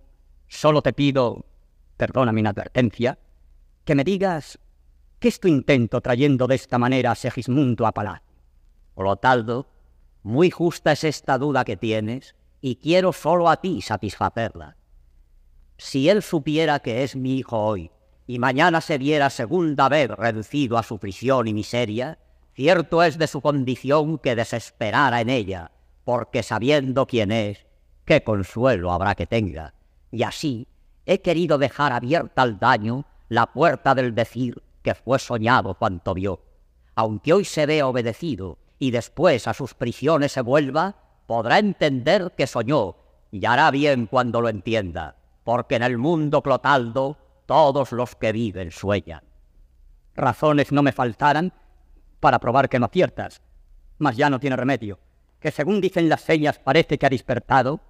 [0.47, 1.45] solo te pido,
[1.97, 3.19] perdona mi inadvertencia,
[3.85, 4.59] que me digas
[5.19, 8.25] qué es tu intento trayendo de esta manera a Segismundo a palacio.
[8.95, 9.67] Clotaldo,
[10.23, 14.75] muy justa es esta duda que tienes, y quiero solo a ti satisfacerla.
[15.77, 17.91] Si él supiera que es mi hijo hoy,
[18.27, 22.17] y mañana se viera segunda vez reducido a su prisión y miseria,
[22.55, 25.71] Cierto es de su condición que desesperara en ella,
[26.05, 27.65] porque sabiendo quién es,
[28.05, 29.73] qué consuelo habrá que tenga.
[30.09, 30.69] Y así
[31.05, 36.41] he querido dejar abierta al daño la puerta del decir que fue soñado cuanto vio.
[36.95, 42.47] Aunque hoy se vea obedecido y después a sus prisiones se vuelva, podrá entender que
[42.47, 42.95] soñó
[43.31, 48.71] y hará bien cuando lo entienda, porque en el mundo Clotaldo todos los que viven
[48.71, 49.23] sueñan.
[50.15, 51.53] Razones no me faltaran
[52.19, 53.41] para probar que no aciertas,
[53.97, 54.99] mas ya no tiene remedio,
[55.39, 57.81] que según dicen las señas parece que ha despertado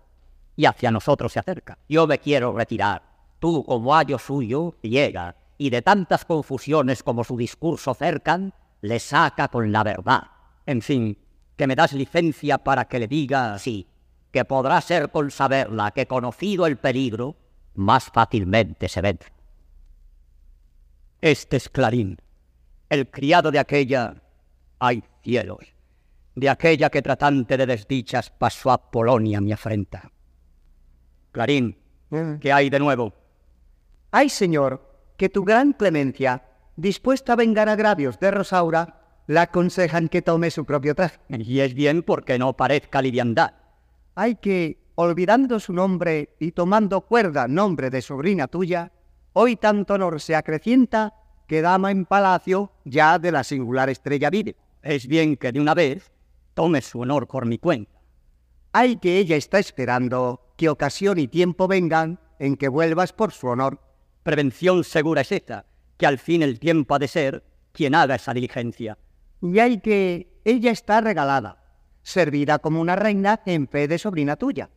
[0.55, 1.77] y hacia nosotros se acerca.
[1.87, 3.14] Yo me quiero retirar.
[3.45, 9.49] Tú, como ayo suyo, llega, y de tantas confusiones como su discurso cercan, le saca
[9.49, 10.23] con la verdad.
[10.65, 11.15] En fin,
[11.55, 13.87] que me das licencia para que le diga sí,
[14.31, 17.35] que podrá ser con saberla que conocido el peligro,
[17.75, 19.31] más fácilmente se vence.
[21.21, 22.17] Este es Clarín,
[22.89, 24.23] el criado de aquella,
[24.79, 25.67] ay cielos,
[26.33, 30.11] de aquella que tratante de desdichas pasó a Polonia mi afrenta.
[31.31, 31.77] Clarín,
[32.41, 33.13] ¿qué hay de nuevo?
[34.17, 34.81] Ay, señor,
[35.17, 36.45] que tu gran clemencia,
[36.77, 41.19] dispuesta a vengar agravios de Rosaura, la aconsejan que tome su propio traje.
[41.27, 43.55] Y es bien porque no parezca liviandad.
[44.15, 48.93] Hay que, olvidando su nombre y tomando cuerda nombre de sobrina tuya,
[49.33, 51.13] hoy tanto honor se acrecienta
[51.45, 54.55] que dama en palacio ya de la singular estrella vive.
[54.81, 56.13] Es bien que de una vez
[56.53, 57.99] tome su honor por mi cuenta.
[58.71, 63.47] Hay que ella está esperando que ocasión y tiempo vengan en que vuelvas por su
[63.47, 63.81] honor.
[64.25, 68.33] Prevención segura es esta, que al fin el tiempo ha de ser quien haga esa
[68.33, 68.97] diligencia.
[69.39, 71.63] Y hay que ella está regalada,
[72.01, 74.71] servida como una reina en fe de sobrina tuya.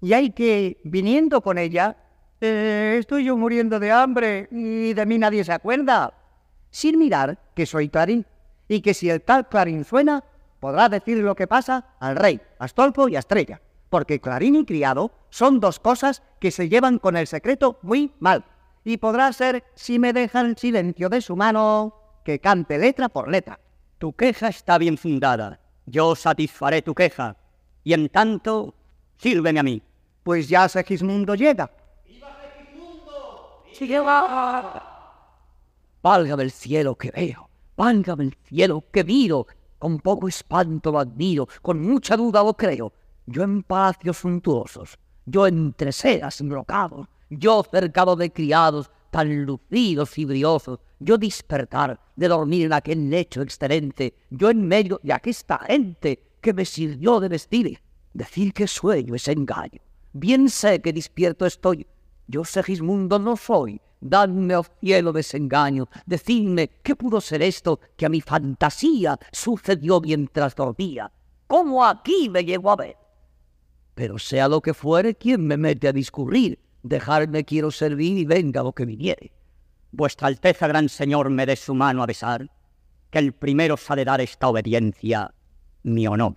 [0.00, 1.96] Y hay que, viniendo con ella,
[2.40, 6.14] eh, estoy yo muriendo de hambre y de mí nadie se acuerda,
[6.70, 8.24] sin mirar que soy Clarín,
[8.68, 10.22] y que si el tal Clarín suena,
[10.60, 15.10] podrá decir lo que pasa al rey, Astolfo y a Estrella, porque Clarín y criado
[15.30, 18.44] son dos cosas que se llevan con el secreto muy mal,
[18.84, 21.94] y podrá ser, si me dejan el silencio de su mano,
[22.24, 23.58] que cante letra por letra.
[23.98, 27.36] Tu queja está bien fundada, yo satisfaré tu queja,
[27.82, 28.74] y en tanto,
[29.16, 29.82] sírveme a mí.
[30.22, 31.70] Pues ya Segismundo llega.
[36.02, 39.46] Válgame el cielo que veo, válgame el cielo que miro,
[39.78, 42.92] con poco espanto lo admiro, con mucha duda lo creo.
[43.26, 50.24] Yo en palacios suntuosos, yo entre sedas brocados, yo cercado de criados tan lucidos y
[50.24, 56.20] briosos, yo despertar de dormir en aquel lecho excelente, yo en medio de aquesta gente
[56.40, 57.78] que me sirvió de vestir,
[58.12, 59.80] decir que sueño es engaño.
[60.12, 61.86] Bien sé que despierto estoy,
[62.26, 68.08] yo Segismundo no soy, dadme, oh cielo, desengaño, decidme qué pudo ser esto que a
[68.08, 71.10] mi fantasía sucedió mientras dormía,
[71.46, 72.96] cómo aquí me llegó a ver.
[73.94, 76.58] Pero sea lo que fuere, ¿quién me mete a discurrir?
[76.84, 79.32] Dejarme quiero servir y venga lo que viniere.
[79.90, 82.50] Vuestra Alteza, gran señor, me dé su mano a besar,
[83.10, 85.32] que el primero ha de dar esta obediencia,
[85.82, 86.34] mi honor.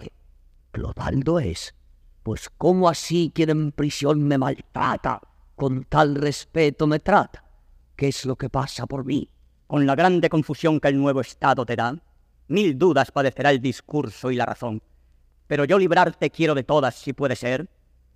[0.71, 1.75] Clotaldo es,
[2.23, 5.19] pues cómo así quien en prisión me maltrata,
[5.57, 7.43] con tal respeto me trata.
[7.97, 9.29] ¿Qué es lo que pasa por mí?
[9.67, 11.93] Con la grande confusión que el nuevo estado te da,
[12.47, 14.81] mil dudas padecerá el discurso y la razón.
[15.45, 17.69] Pero yo librarte quiero de todas, si puede ser,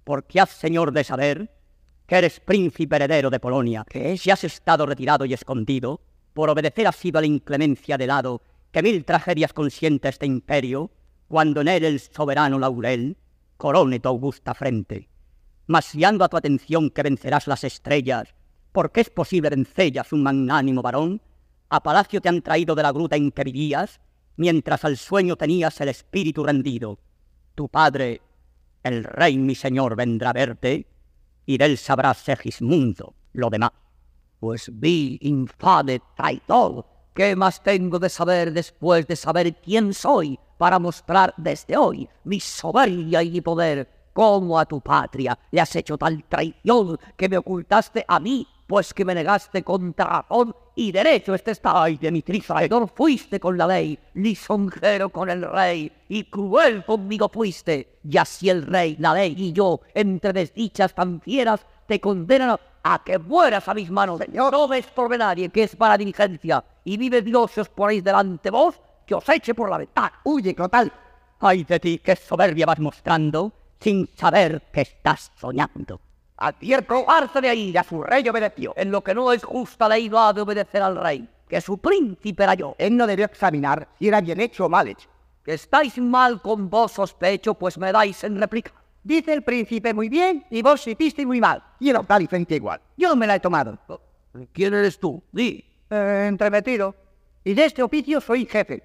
[0.05, 1.60] porque haz señor de saber
[2.11, 6.01] que eres príncipe heredero de Polonia, que si has estado retirado y escondido,
[6.33, 10.91] por obedecer has sido a la inclemencia de lado que mil tragedias consiente este imperio,
[11.29, 13.15] cuando en él el soberano laurel
[13.55, 15.07] corone tu augusta frente.
[15.67, 18.35] Mas guiando a tu atención que vencerás las estrellas,
[18.73, 21.21] porque es posible vencellas un magnánimo varón,
[21.69, 24.01] a palacio te han traído de la gruta en que vivías,
[24.35, 26.99] mientras al sueño tenías el espíritu rendido.
[27.55, 28.19] Tu padre,
[28.83, 30.90] el rey mi señor, vendrá a verte,
[31.45, 33.71] y de él sabrás Segismundo lo demás.
[34.39, 40.79] Pues vi, infame traidor, ¿qué más tengo de saber después de saber quién soy para
[40.79, 43.89] mostrar desde hoy mi soberbia y mi poder?
[44.13, 48.93] ¿Cómo a tu patria le has hecho tal traición que me ocultaste a mí, pues
[48.93, 51.83] que me negaste contra razón y derecho este está?
[51.83, 57.27] Ay, de mi traidor fuiste con la ley, lisonjero con el rey, y cruel conmigo
[57.27, 57.99] fuiste.
[58.09, 63.03] Y así el rey, la ley y yo, entre desdichas tan fieras, te condenan a
[63.03, 64.21] que mueras a mis manos.
[64.21, 68.49] Señor, no ves por nadie que es para diligencia, y vive Dios os ponéis delante
[68.49, 70.13] vos, que os eche por la ventana.
[70.23, 70.89] Huye, Clotal.
[71.41, 73.51] Ay de ti, qué soberbia vas mostrando,
[73.81, 75.99] sin saber que estás soñando.
[76.43, 78.73] Advierto, arce de ahí, a su rey obedeció.
[78.75, 81.29] En lo que no es justa ley no ha de obedecer al rey.
[81.47, 82.73] que su príncipe era yo.
[82.79, 85.07] Él no debió examinar si era bien hecho o mal hecho.
[85.43, 88.71] Que estáis mal con vos sospecho, pues me dais en réplica.
[89.03, 91.61] Dice el príncipe muy bien y vos hiciste muy mal.
[91.79, 92.81] Y en octava licencia igual.
[92.97, 93.77] Yo me la he tomado.
[94.51, 95.21] ¿Quién eres tú?
[95.31, 95.63] Di.
[95.91, 96.95] Eh, entremetido.
[97.43, 98.81] Y de este oficio soy jefe,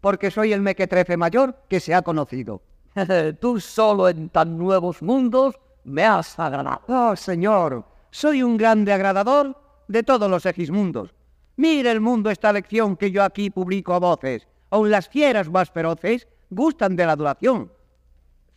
[0.00, 2.62] porque soy el mequetrefe mayor que se ha conocido.
[3.40, 6.80] tú solo en tan nuevos mundos me has agradado.
[6.88, 9.56] Oh, señor, soy un grande agradador
[9.88, 11.14] de todos los egismundos.
[11.56, 14.48] Mire el mundo esta lección que yo aquí publico a voces.
[14.70, 17.70] Aun las fieras más feroces gustan de la duración.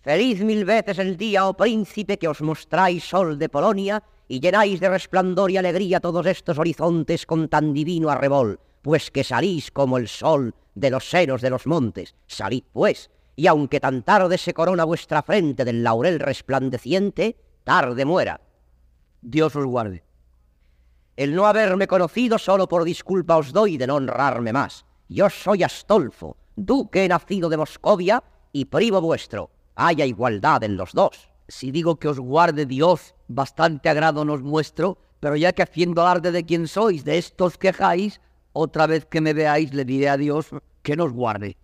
[0.01, 4.79] Feliz mil veces el día, oh príncipe, que os mostráis sol de Polonia y llenáis
[4.79, 9.97] de resplandor y alegría todos estos horizontes con tan divino arrebol, pues que salís como
[9.97, 12.15] el sol de los senos de los montes.
[12.25, 18.41] Salid, pues, y aunque tan tarde se corona vuestra frente del laurel resplandeciente, tarde muera.
[19.21, 20.03] Dios os guarde.
[21.15, 24.85] El no haberme conocido solo por disculpa os doy de no honrarme más.
[25.07, 29.51] Yo soy Astolfo, duque nacido de Moscovia y primo vuestro.
[29.75, 31.29] Haya igualdad en los dos.
[31.47, 36.31] Si digo que os guarde Dios, bastante agrado nos muestro, pero ya que haciendo alarde
[36.31, 38.19] de quién sois, de estos quejáis,
[38.51, 40.47] otra vez que me veáis le diré a Dios
[40.81, 41.55] que nos guarde.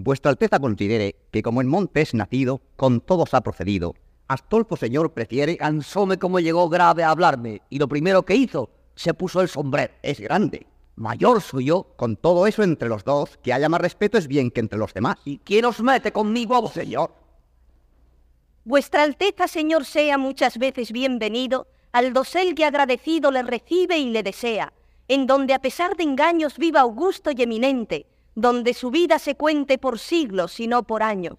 [0.00, 3.96] Vuestra Alteza considere que como en Montes nacido, con todos ha procedido.
[4.28, 5.56] Astolfo señor prefiere...
[5.56, 9.92] Cansóme como llegó grave a hablarme, y lo primero que hizo se puso el sombrero.
[10.02, 10.68] Es grande.
[10.94, 11.94] Mayor soy yo.
[11.96, 14.94] Con todo eso entre los dos, que haya más respeto es bien que entre los
[14.94, 15.16] demás.
[15.24, 16.74] ¿Y quién os mete conmigo a vos?
[16.74, 17.12] Señor.
[18.62, 24.22] Vuestra Alteza, señor, sea muchas veces bienvenido al dosel que agradecido le recibe y le
[24.22, 24.72] desea,
[25.08, 28.06] en donde a pesar de engaños viva augusto y eminente,
[28.40, 31.38] donde su vida se cuente por siglos y no por años.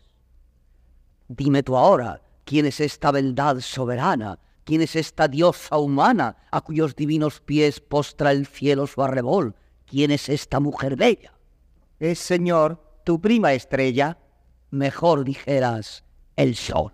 [1.30, 4.38] Dime tú ahora, ¿quién es esta beldad soberana?
[4.66, 9.56] ¿Quién es esta diosa humana a cuyos divinos pies postra el cielo su arrebol?
[9.86, 11.34] ¿Quién es esta mujer bella?
[12.00, 14.18] Es, señor, tu prima estrella.
[14.70, 16.04] Mejor dijeras,
[16.36, 16.92] el sol.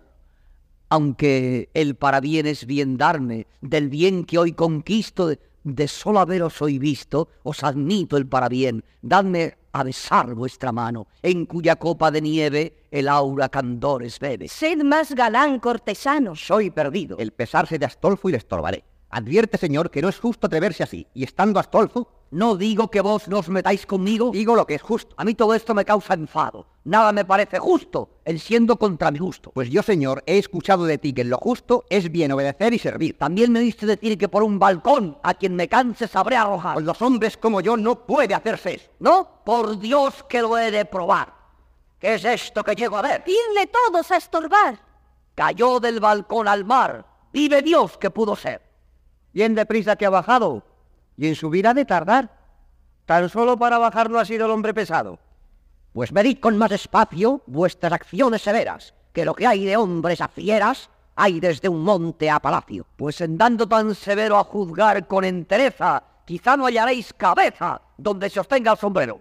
[0.88, 6.62] Aunque el parabién es bien darme, del bien que hoy conquisto, de, de solo haberos
[6.62, 8.84] hoy visto, os admito el parabién.
[9.02, 14.46] Dadme a besar vuestra mano, en cuya copa de nieve el aura candores bebe.
[14.48, 16.36] Sed más galán, cortesano.
[16.36, 17.18] Soy perdido.
[17.18, 18.84] El pesarse de Astolfo y le estorbaré.
[19.16, 21.06] Advierte, señor, que no es justo atreverse así.
[21.14, 24.30] Y estando Astolfo, No digo que vos no os metáis conmigo.
[24.30, 25.14] digo lo que es justo.
[25.16, 26.66] A mí todo esto me causa enfado.
[26.84, 29.52] Nada me parece justo, el siendo contra mi gusto.
[29.52, 32.78] Pues yo, señor, he escuchado de ti que en lo justo es bien obedecer y
[32.78, 33.16] servir.
[33.16, 36.74] También me diste decir que por un balcón a quien me canse sabré arrojar.
[36.74, 38.90] Con los hombres como yo no puede hacerse eso.
[38.98, 39.40] ¿No?
[39.46, 41.32] Por Dios que lo he de probar.
[41.98, 43.24] ¿Qué es esto que llego a ver?
[43.26, 44.78] Irle todos a estorbar.
[45.34, 47.06] Cayó del balcón al mar.
[47.32, 48.65] Vive Dios que pudo ser.
[49.36, 50.62] Bien deprisa que ha bajado.
[51.18, 52.30] Y en subir ha de tardar.
[53.04, 55.18] Tan solo para bajar no ha sido el hombre pesado.
[55.92, 60.28] Pues medid con más espacio vuestras acciones severas, que lo que hay de hombres a
[60.28, 62.86] fieras hay desde un monte a palacio.
[62.96, 68.40] Pues en dando tan severo a juzgar con entereza, quizá no hallaréis cabeza donde se
[68.40, 69.20] os tenga el sombrero.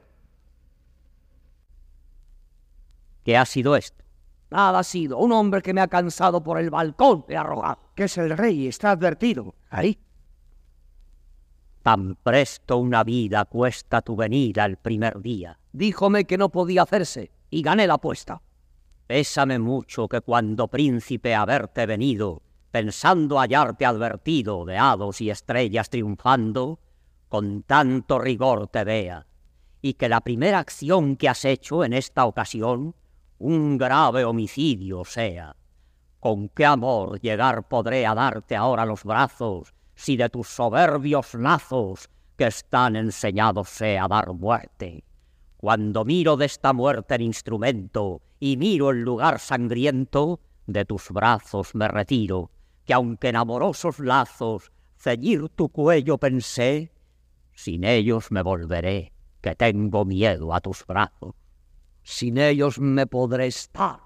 [3.26, 4.01] ¿Qué ha sido esto?
[4.49, 5.18] Nada ha sido.
[5.18, 7.80] Un hombre que me ha cansado por el balcón he arrojado.
[7.93, 9.53] Que es el rey, está advertido.
[9.70, 9.99] Ahí.
[11.86, 15.59] Tan presto una vida cuesta tu venida el primer día.
[15.71, 18.41] Díjome que no podía hacerse y gané la apuesta.
[19.05, 26.79] Pésame mucho que cuando príncipe haberte venido, pensando hallarte advertido de hados y estrellas triunfando,
[27.29, 29.27] con tanto rigor te vea,
[29.79, 32.95] y que la primera acción que has hecho en esta ocasión
[33.38, 35.55] un grave homicidio sea.
[36.19, 42.09] ¿Con qué amor llegar podré a darte ahora los brazos, si de tus soberbios lazos
[42.37, 45.03] que están enseñados sea dar muerte?
[45.57, 51.75] Cuando miro de esta muerte el instrumento y miro el lugar sangriento, de tus brazos
[51.75, 52.51] me retiro,
[52.85, 56.91] que aunque en amorosos lazos ceñir tu cuello pensé,
[57.53, 61.35] sin ellos me volveré, que tengo miedo a tus brazos.
[62.03, 64.05] Sin ellos me podré estar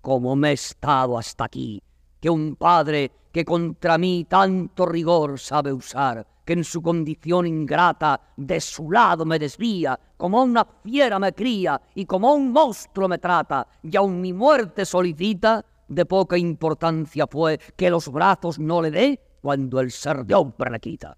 [0.00, 1.82] como me he estado hasta aquí,
[2.20, 8.20] que un padre que contra mí tanto rigor sabe usar, que en su condición ingrata
[8.36, 13.18] de su lado me desvía, como una fiera me cría y como un monstruo me
[13.18, 18.90] trata, y aun mi muerte solicita, de poca importancia fue que los brazos no le
[18.90, 21.16] dé cuando el ser de hombre le quita.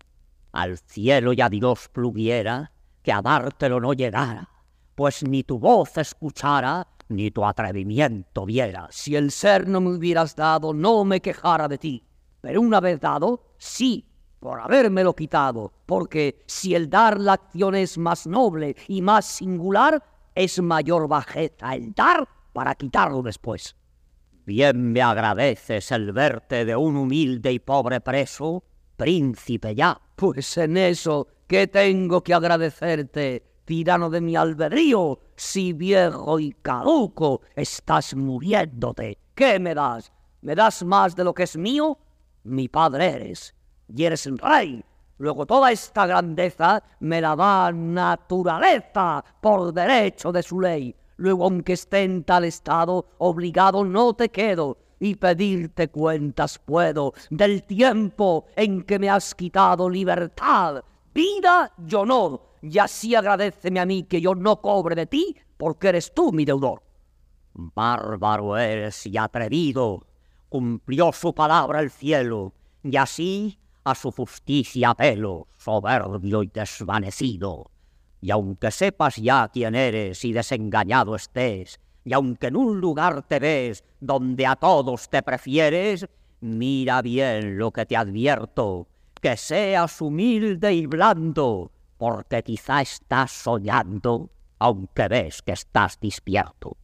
[0.53, 4.49] Al cielo y a Dios pluguiera que a dártelo no llegara,
[4.95, 8.89] pues ni tu voz escuchara, ni tu atrevimiento viera.
[8.91, 12.05] Si el ser no me hubieras dado, no me quejara de ti,
[12.41, 14.07] pero una vez dado, sí,
[14.39, 20.03] por habérmelo quitado, porque si el dar la acción es más noble y más singular,
[20.35, 23.77] es mayor bajeza el dar para quitarlo después.
[24.47, 28.65] Bien me agradeces el verte de un humilde y pobre preso,
[28.97, 30.01] príncipe ya.
[30.17, 35.21] Pues en eso, ¿qué tengo que agradecerte, tirano de mi albedrío?
[35.37, 40.11] Si viejo y caduco estás muriéndote, ¿qué me das?
[40.43, 41.97] ¿Me das más de lo que es mío?
[42.43, 43.55] Mi padre eres,
[43.87, 44.85] y eres el rey.
[45.19, 50.93] Luego toda esta grandeza me la da naturaleza por derecho de su ley.
[51.19, 57.63] Luego, aunque esté en tal estado, obligado no te quedo, y pedirte cuentas puedo del
[57.63, 60.83] tiempo en que me has quitado libertad,
[61.15, 65.89] vida y honor, y así agradeceme a mí que yo no cobre de ti, porque
[65.89, 66.83] eres tú mi deudor.
[67.55, 70.07] Bárbaro eres y atrevido.
[70.49, 72.53] Cumplió su palabra el cielo,
[72.83, 77.71] y así a su justicia apelo, soberbio y desvanecido.
[78.21, 83.39] Y aunque sepas ya quién eres y desengañado estés, y aunque en un lugar te
[83.39, 86.07] ves donde a todos te prefieres,
[86.41, 88.89] mira bien lo que te advierto,
[89.21, 91.71] que seas humilde y blando,
[92.01, 96.79] porque quizá estás soñando, aunque ves que estás despierto.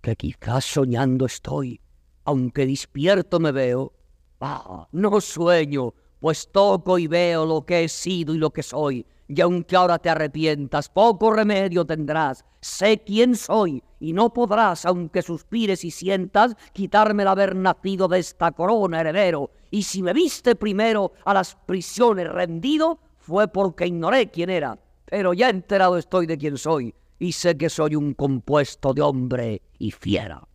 [0.00, 1.82] Que quizás soñando estoy,
[2.24, 3.92] aunque despierto me veo.
[4.40, 9.04] Ah, no sueño, pues toco y veo lo que he sido y lo que soy,
[9.28, 12.46] y aunque ahora te arrepientas, poco remedio tendrás.
[12.62, 18.18] Sé quién soy, y no podrás, aunque suspires y sientas, quitarme el haber nacido de
[18.18, 19.50] esta corona, heredero.
[19.70, 24.78] Y si me viste primero a las prisiones rendido, fue porque ignoré quién era.
[25.04, 29.62] Pero ya enterado estoy de quién soy, y sé que soy un compuesto de hombre
[29.78, 30.46] y fiera.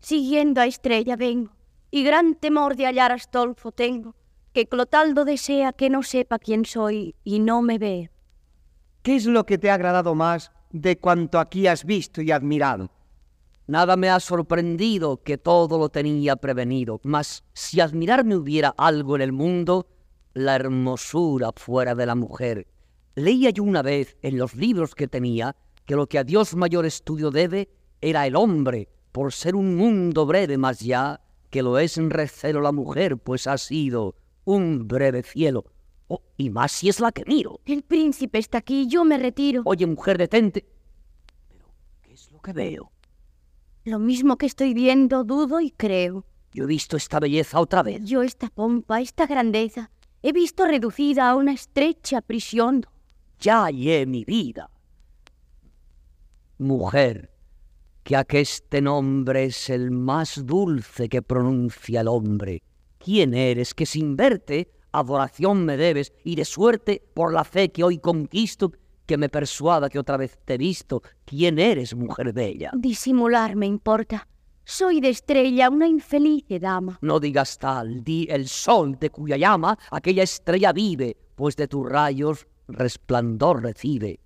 [0.00, 1.50] Siguiendo a Estrella vengo,
[1.90, 4.14] y gran temor de hallar a Astolfo tengo,
[4.52, 8.10] que Clotaldo desea que no sepa quién soy y no me vea.
[9.02, 12.90] ¿Qué es lo que te ha agradado más de cuanto aquí has visto y admirado?
[13.68, 19.22] Nada me ha sorprendido que todo lo tenía prevenido, mas si admirarme hubiera algo en
[19.22, 19.88] el mundo,
[20.34, 22.68] la hermosura fuera de la mujer.
[23.16, 26.86] Leía yo una vez en los libros que tenía que lo que a Dios mayor
[26.86, 27.68] estudio debe
[28.00, 32.60] era el hombre, por ser un mundo breve más ya que lo es en recelo
[32.60, 34.14] la mujer, pues ha sido
[34.44, 35.64] un breve cielo.
[36.06, 37.60] Oh, y más si es la que miro.
[37.64, 39.62] El príncipe está aquí, yo me retiro.
[39.64, 40.66] Oye, mujer, detente.
[41.48, 41.66] Pero,
[42.02, 42.92] ¿qué es lo que veo?
[43.86, 46.24] Lo mismo que estoy viendo, dudo y creo.
[46.52, 48.02] Yo he visto esta belleza otra vez.
[48.04, 52.84] Yo esta pompa, esta grandeza, he visto reducida a una estrecha prisión.
[53.38, 54.68] Ya hallé mi vida.
[56.58, 57.30] Mujer,
[58.02, 62.64] que aqueste nombre es el más dulce que pronuncia el hombre.
[62.98, 67.84] ¿Quién eres que sin verte adoración me debes y de suerte por la fe que
[67.84, 68.72] hoy conquisto
[69.06, 71.02] que me persuada que otra vez te he visto?
[71.24, 72.72] ¿Quién eres, mujer bella?
[72.74, 74.28] Disimular me importa.
[74.64, 76.98] Soy de estrella, una infeliz dama.
[77.00, 81.88] No digas tal, di el sol de cuya llama aquella estrella vive, pues de tus
[81.88, 84.18] rayos resplandor recibe.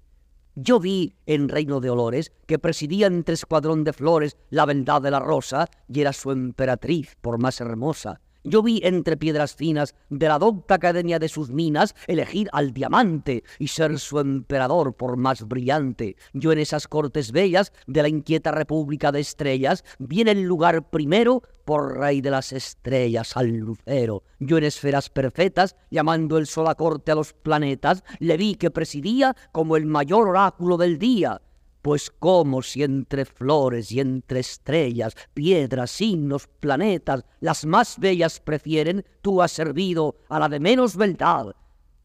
[0.55, 5.11] Yo vi en Reino de Olores que presidía entre escuadrón de flores la beldad de
[5.11, 8.21] la rosa y era su emperatriz por más hermosa.
[8.43, 13.45] Yo vi entre piedras finas de la docta academia de sus minas elegir al diamante
[13.59, 16.17] y ser su emperador por más brillante.
[16.33, 20.89] Yo en esas cortes bellas de la inquieta república de estrellas vi en el lugar
[20.89, 24.25] primero por rey de las estrellas al lucero.
[24.39, 28.71] Yo en esferas perfectas, llamando el sol a corte a los planetas, le vi que
[28.71, 31.43] presidía como el mayor oráculo del día
[31.83, 39.05] pues como si entre flores y entre estrellas, piedras, signos, planetas, las más bellas prefieren,
[39.23, 41.55] tú has servido a la de menos beldad,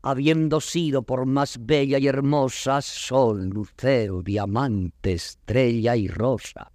[0.01, 6.71] habiendo sido por más bella y hermosa sol, lucero, diamante, estrella y rosa.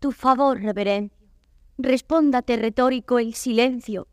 [0.00, 1.16] Tu favor, reverencia,
[1.78, 4.08] respóndate retórico el silencio.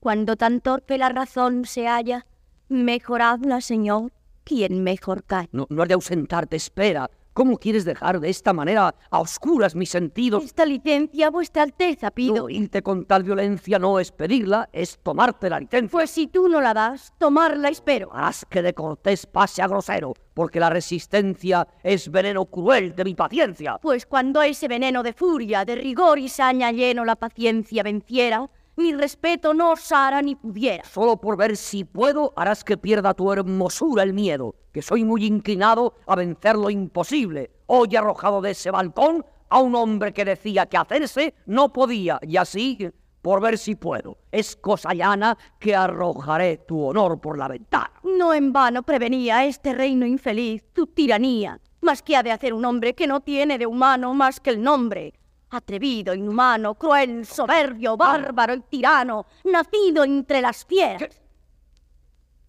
[0.00, 2.26] Cuando tan torpe la razón se halla,
[2.68, 4.12] mejoradla, Señor,
[4.44, 5.48] quien mejor cae.
[5.52, 9.90] No, no has de ausentarte, espera, ¿Cómo quieres dejar de esta manera a oscuras mis
[9.90, 10.42] sentidos?
[10.42, 12.34] Esta licencia, vuestra alteza, pido.
[12.34, 15.90] No irte con tal violencia no es pedirla, es tomarte la licencia.
[15.92, 18.08] Pues si tú no la das, tomarla espero.
[18.10, 23.14] Harás que de cortés pase a grosero, porque la resistencia es veneno cruel de mi
[23.14, 23.76] paciencia.
[23.82, 28.92] Pues cuando ese veneno de furia, de rigor y saña lleno la paciencia venciera, mi
[28.92, 30.84] respeto no osara ni pudiera.
[30.84, 35.24] Solo por ver si puedo harás que pierda tu hermosura el miedo, que soy muy
[35.24, 37.50] inclinado a vencer lo imposible.
[37.66, 42.36] Hoy arrojado de ese balcón, a un hombre que decía que hacerse no podía, y
[42.36, 42.90] así,
[43.22, 47.92] por ver si puedo, es cosa llana que arrojaré tu honor por la ventana.
[48.04, 52.52] No en vano prevenía a este reino infeliz tu tiranía, más que ha de hacer
[52.52, 55.14] un hombre que no tiene de humano más que el nombre.
[55.50, 61.20] Atrevido, inhumano, cruel, soberbio, bárbaro y tirano, nacido entre las fieras.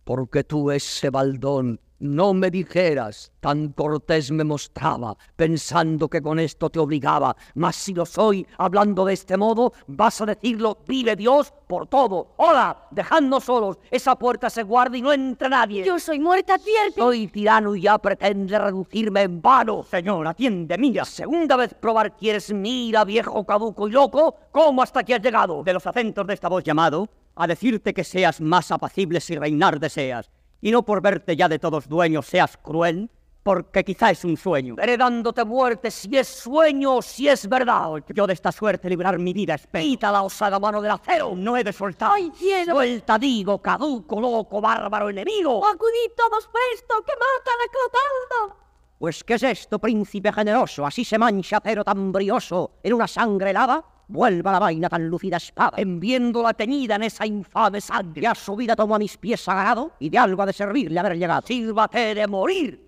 [0.04, 6.70] Porque tú ese baldón no me dijeras, tan cortés me mostraba, pensando que con esto
[6.70, 11.54] te obligaba, mas si lo soy, hablando de este modo, vas a decirlo, vive Dios
[11.68, 12.34] por todo.
[12.38, 15.84] Hola, dejadnos solos, esa puerta se guarda y no entra nadie.
[15.86, 17.02] Yo soy muerta, advierte.
[17.02, 19.84] Soy tirano y ya pretende reducirme en vano.
[19.84, 25.14] Señor, atiende, mira, segunda vez probar quieres, mira, viejo caduco y loco, ¿cómo hasta aquí
[25.14, 25.64] has llegado?
[25.64, 29.80] De los acentos de esta voz llamado, a decirte que seas más apacible si reinar
[29.80, 30.30] deseas,
[30.62, 33.10] y no por verte ya de todos dueños seas cruel,
[33.48, 34.76] porque quizá es un sueño.
[34.76, 38.04] Veré dándote muerte si es sueño o si es verdad.
[38.14, 39.86] Yo de esta suerte librar mi vida espero.
[39.86, 41.34] Quita la osada mano del acero.
[41.34, 42.12] No he de soltar.
[42.14, 42.74] ¡Ay, cielo!
[42.74, 45.66] Suelta, digo, caduco, loco, bárbaro, enemigo.
[45.66, 48.58] ¡Acudid todos presto, que matan a Clotaldo!
[49.00, 50.86] Pues, ¿qué es esto, príncipe generoso?
[50.86, 53.82] Así se mancha acero tan brioso en una sangre helada.
[54.10, 55.78] Vuelva la vaina tan lucida espada.
[55.78, 58.22] En viéndola teñida en esa infame sangre.
[58.22, 61.18] Ya su vida tomo a mis pies sagrado y de algo ha de servirle haber
[61.18, 61.46] llegado.
[61.46, 62.88] Sírvate de morir.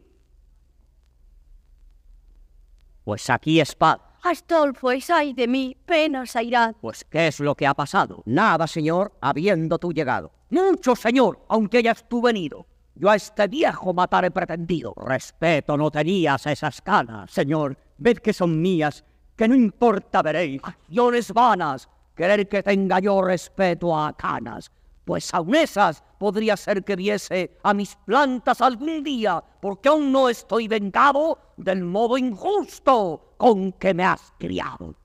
[3.03, 4.09] Pues aquí espada.
[4.21, 6.75] Astolfo, es ay de mí, penas airad.
[6.81, 8.21] Pues, ¿qué es lo que ha pasado?
[8.25, 10.31] Nada, señor, habiendo tú llegado.
[10.49, 12.65] Mucho, señor, aunque hayas tú venido.
[12.95, 14.93] Yo a este viejo matar he pretendido.
[14.97, 17.77] Respeto no tenías a esas canas, señor.
[17.97, 19.05] Ved que son mías,
[19.39, 20.59] que no importa veréis.
[20.61, 24.69] Acciones vanas, querer que tenga yo respeto a canas.
[25.05, 30.27] Pues aun esas podría ser que viese a mis plantas algún día, porque aún no
[30.27, 34.95] estoy vengado del modo injusto con que me has criado.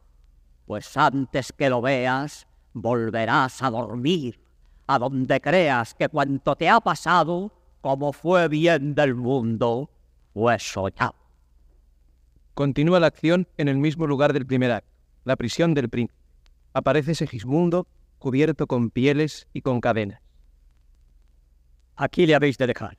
[0.66, 4.40] Pues antes que lo veas, volverás a dormir,
[4.88, 9.88] a donde creas que cuanto te ha pasado, como fue bien del mundo,
[10.32, 11.23] fue soñado.
[12.54, 14.90] Continúa la acción en el mismo lugar del primer acto,
[15.24, 16.20] la prisión del príncipe.
[16.72, 17.88] Aparece Segismundo
[18.20, 20.20] cubierto con pieles y con cadenas.
[21.96, 22.96] Aquí le habéis de dejar,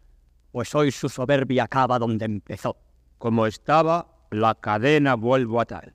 [0.52, 2.76] pues hoy su soberbia acaba donde empezó.
[3.18, 5.94] Como estaba, la cadena vuelvo a tal.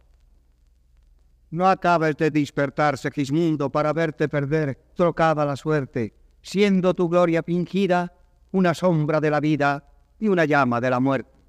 [1.50, 8.14] No acabes de despertar, Segismundo, para verte perder trocada la suerte, siendo tu gloria fingida
[8.52, 9.84] una sombra de la vida
[10.18, 11.39] y una llama de la muerte.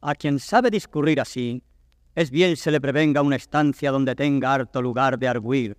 [0.00, 1.62] A quien sabe discurrir así,
[2.14, 5.76] es bien se le prevenga una estancia donde tenga harto lugar de arguir.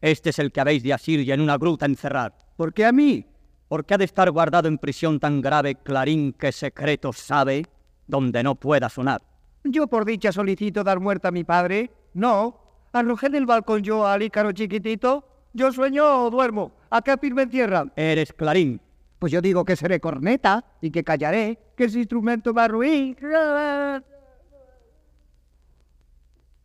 [0.00, 2.36] Este es el que habéis de asir y en una gruta encerrar.
[2.56, 3.26] ¿Por qué a mí?
[3.68, 7.64] Porque ha de estar guardado en prisión tan grave clarín que secreto sabe,
[8.06, 9.22] donde no pueda sonar.
[9.64, 11.90] ¿Yo por dicha solicito dar muerte a mi padre?
[12.12, 12.60] No.
[12.92, 15.26] ¿Arrojé del balcón yo al ícaro chiquitito?
[15.52, 16.72] ¿Yo sueño o duermo?
[16.90, 17.92] ¿A qué me encierran?
[17.96, 18.80] Eres clarín.
[19.18, 23.16] Pues yo digo que seré corneta y que callaré, que ese instrumento va a ruir.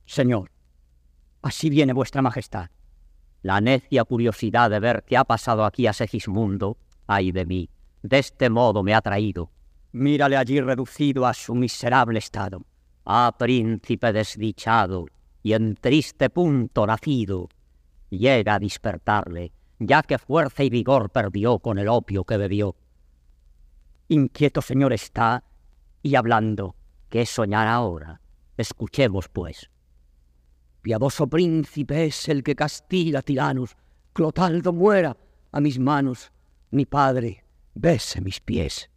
[0.05, 0.51] Señor,
[1.41, 2.70] así viene vuestra majestad.
[3.41, 7.70] La necia curiosidad de ver qué ha pasado aquí a Segismundo, ay de mí,
[8.03, 9.51] de este modo me ha traído.
[9.91, 12.66] Mírale allí reducido a su miserable estado.
[13.05, 15.05] Ah, príncipe desdichado,
[15.41, 17.49] y en triste punto nacido,
[18.10, 22.76] llega a despertarle, ya que fuerza y vigor perdió con el opio que bebió.
[24.10, 25.43] Inquieto señor está,
[26.01, 26.76] y hablando.
[27.10, 28.22] ¿Qué soñar ahora?
[28.57, 29.70] Escuchemos, pues.
[30.82, 33.78] Piadoso príncipe es el que castiga tiranos.
[34.14, 35.16] Clotaldo muera
[35.51, 36.32] a mis manos.
[36.72, 37.45] Mi padre
[37.76, 38.89] bese mis pies.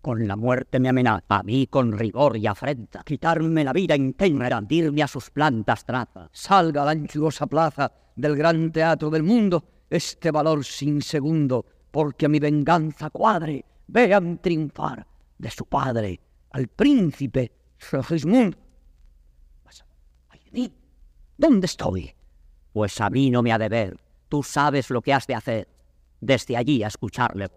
[0.00, 3.02] Con la muerte me amenaza, A mí con rigor y afrenta.
[3.04, 4.48] quitarme la vida entera.
[4.48, 6.28] Rendirme a sus plantas traza.
[6.32, 12.26] Salga a la anchurosa plaza del gran teatro del mundo este valor sin segundo, porque
[12.26, 13.64] a mi venganza cuadre.
[13.88, 15.06] Vean triunfar
[15.38, 16.20] de su padre
[16.50, 18.56] al príncipe Segismundo.
[19.64, 19.84] Mas,
[20.30, 20.72] ay
[21.36, 22.14] ¿Dónde estoy?
[22.72, 24.00] Pues a mí no me ha de ver.
[24.28, 25.68] Tú sabes lo que has de hacer.
[26.20, 27.48] Desde allí a escucharle.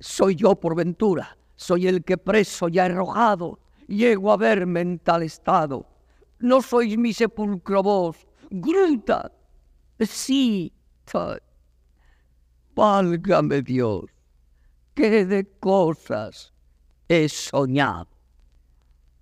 [0.00, 5.22] Soy yo por ventura, soy el que preso ya arrojado, llego a verme en tal
[5.22, 5.86] estado.
[6.38, 9.32] No sois mi sepulcro vos, gruta.
[10.00, 10.72] Sí,
[12.74, 14.04] válgame Dios,
[14.96, 16.52] qué de cosas
[17.06, 18.08] he soñado.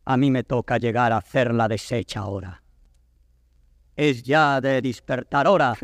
[0.06, 2.62] A mí me toca llegar a hacer la deshecha ahora.
[3.96, 5.74] Es ya de despertar hora.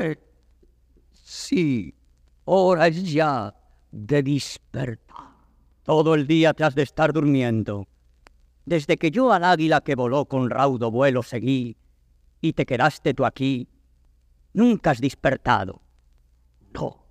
[1.12, 1.94] Sí,
[2.44, 3.54] hora es ya
[3.90, 5.30] de despertar.
[5.82, 7.86] Todo el día te has de estar durmiendo.
[8.64, 11.76] Desde que yo al águila que voló con raudo vuelo seguí,
[12.40, 13.68] y te quedaste tú aquí,
[14.52, 15.82] nunca has despertado.
[16.72, 17.04] No,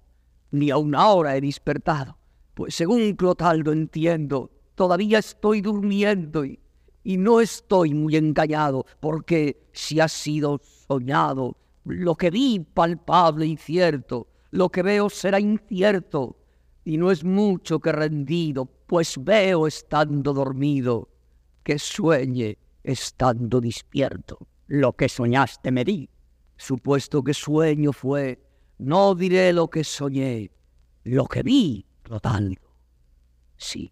[0.52, 2.19] ni aun ahora he despertado,
[2.60, 6.60] pues según Clotaldo entiendo, todavía estoy durmiendo y,
[7.06, 11.56] no estoy muy engañado, porque si ha sido soñado,
[11.86, 16.36] lo que vi palpable y cierto, lo que veo será incierto,
[16.84, 21.08] y no es mucho que rendido, pues veo estando dormido,
[21.64, 24.38] que sueñe estando despierto.
[24.68, 26.10] Lo que soñaste me di.
[26.58, 28.38] Supuesto que sueño fue,
[28.80, 30.52] no diré lo que soñé,
[31.06, 32.60] lo que vi flotando.
[33.56, 33.92] Sí.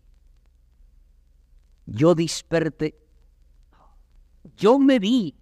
[1.86, 2.95] Yo desperté.
[4.55, 5.36] Yo me vi.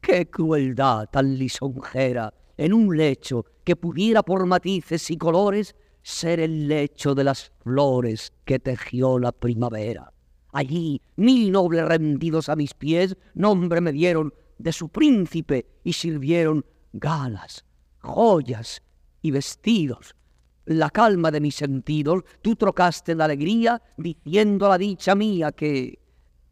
[0.00, 6.68] Qué crueldad tan lisonjera en un lecho que pudiera por matices y colores ser el
[6.68, 10.12] lecho de las flores que tejió la primavera.
[10.52, 16.64] Allí mil nobles rendidos a mis pies nombre me dieron de su príncipe y sirvieron
[16.92, 17.64] galas,
[17.98, 18.82] joyas
[19.22, 20.14] y vestidos.
[20.64, 25.50] La calma de mis sentidos tú trocaste en la alegría diciendo a la dicha mía
[25.52, 25.98] que,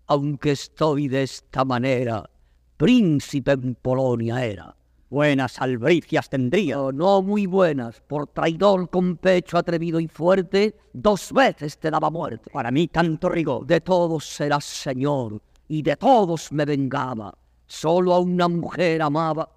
[0.06, 2.28] aunque estoy de esta manera,
[2.76, 4.76] príncipe en Polonia era.
[5.10, 6.76] Buenas albricias tendría.
[6.76, 8.00] No, no muy buenas.
[8.00, 12.50] Por traidor con pecho atrevido y fuerte, dos veces te daba muerte.
[12.52, 13.66] Para mí tanto rigor.
[13.66, 17.36] De todos serás señor, y de todos me vengaba.
[17.66, 19.48] Solo a una mujer amaba,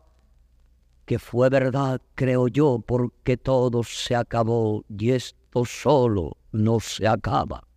[1.06, 7.68] que fue verdad, creo yo, porque todo se acabó, y esto solo no se acaba.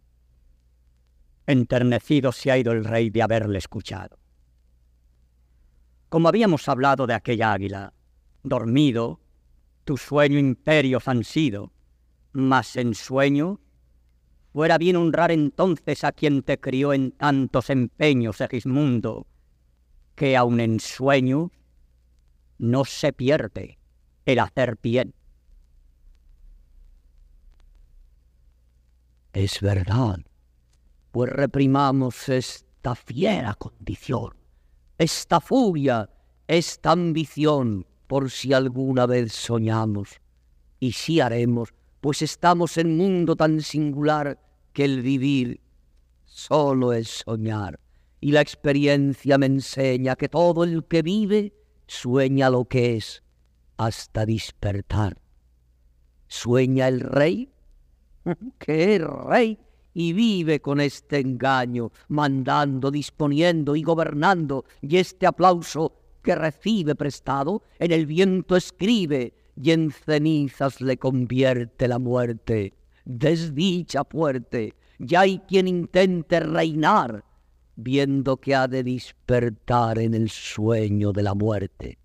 [1.46, 4.18] Enternecido se ha ido el rey de haberle escuchado.
[6.08, 7.92] Como habíamos hablado de aquella águila,
[8.42, 9.20] dormido,
[9.84, 11.72] tu sueño imperios han sido,
[12.32, 13.60] mas en sueño
[14.52, 19.26] fuera bien honrar entonces a quien te crió en tantos empeños, Segismundo,
[20.14, 21.50] que aun en sueño
[22.59, 23.78] no se pierde
[24.24, 25.14] el hacer bien.
[29.32, 30.18] Es verdad,
[31.12, 34.36] pues reprimamos esta fiera condición
[34.98, 36.09] esta furia,
[36.46, 40.20] esta ambición, por si alguna vez soñamos.
[40.80, 44.40] Y sí haremos, pues estamos en mundo tan singular
[44.72, 45.61] que el vivir
[46.24, 47.78] solo es soñar.
[48.20, 51.52] Y la experiencia me enseña que todo el que vive
[51.87, 53.22] sueña lo que es
[53.76, 55.18] hasta despertar.
[56.28, 57.51] ¿Sueña el rey?
[58.59, 59.59] ¿Qué rey?
[59.99, 67.62] y vive con este engaño, mandando, disponiendo y gobernando, y este aplauso que recibe prestado,
[67.78, 72.74] en el viento escribe, y en cenizas le convierte la muerte.
[73.07, 77.24] Desdicha fuerte, y hay quien intente reinar,
[77.76, 81.98] viendo que ha de despertar en el sueño de la muerte.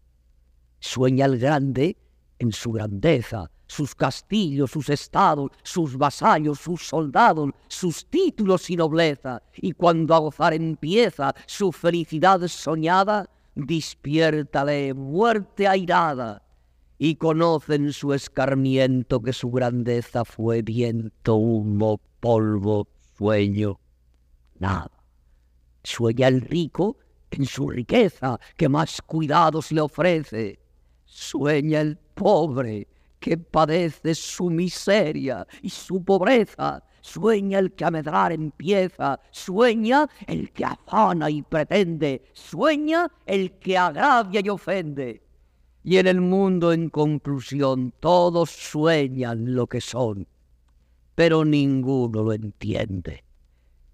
[0.79, 1.97] Sueña el grande
[2.39, 9.41] en su grandeza, sus castillos, sus estados, sus vasallos, sus soldados, sus títulos y nobleza,
[9.55, 16.43] y cuando a gozar empieza su felicidad soñada, despiértale muerte airada,
[16.97, 23.79] y conoce en su escarmiento que su grandeza fue viento, humo, polvo, sueño,
[24.59, 25.00] nada.
[25.83, 26.97] Sueña el rico
[27.31, 30.59] en su riqueza, que más cuidados le ofrece.
[31.05, 32.87] Sueña el pobre
[33.19, 36.83] que padece su miseria y su pobreza.
[37.01, 43.77] Sueña el que a medrar empieza, sueña el que afana y pretende, sueña el que
[43.77, 45.23] agravia y ofende.
[45.83, 50.27] Y en el mundo, en conclusión, todos sueñan lo que son,
[51.15, 53.23] pero ninguno lo entiende.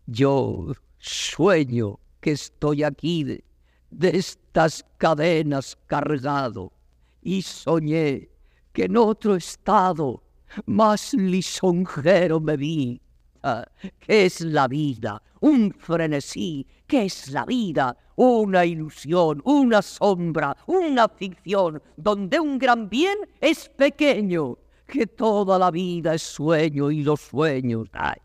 [0.06, 3.44] Yo sueño que estoy aquí de,
[3.92, 6.74] estas cadenas cargado
[7.22, 8.30] y soñé
[8.74, 10.24] que en otro estado
[10.66, 13.02] más lisonjero me vi.
[13.44, 13.66] Ah,
[14.00, 15.22] ¿Qué es la vida?
[15.40, 16.66] Un frenesí.
[16.86, 17.96] ¿Qué es la vida?
[18.16, 25.70] Una ilusión, una sombra, una ficción, donde un gran bien es pequeño, que toda la
[25.70, 28.20] vida es sueño y los sueños, ay,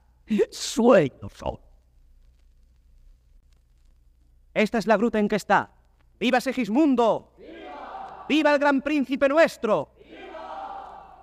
[0.51, 1.59] sueños son.
[4.55, 5.70] Esta es la gruta en que está.
[6.20, 7.34] ¡Viva Segismundo!
[7.38, 8.26] ¡Viva!
[8.28, 9.90] ¡Viva el gran príncipe nuestro!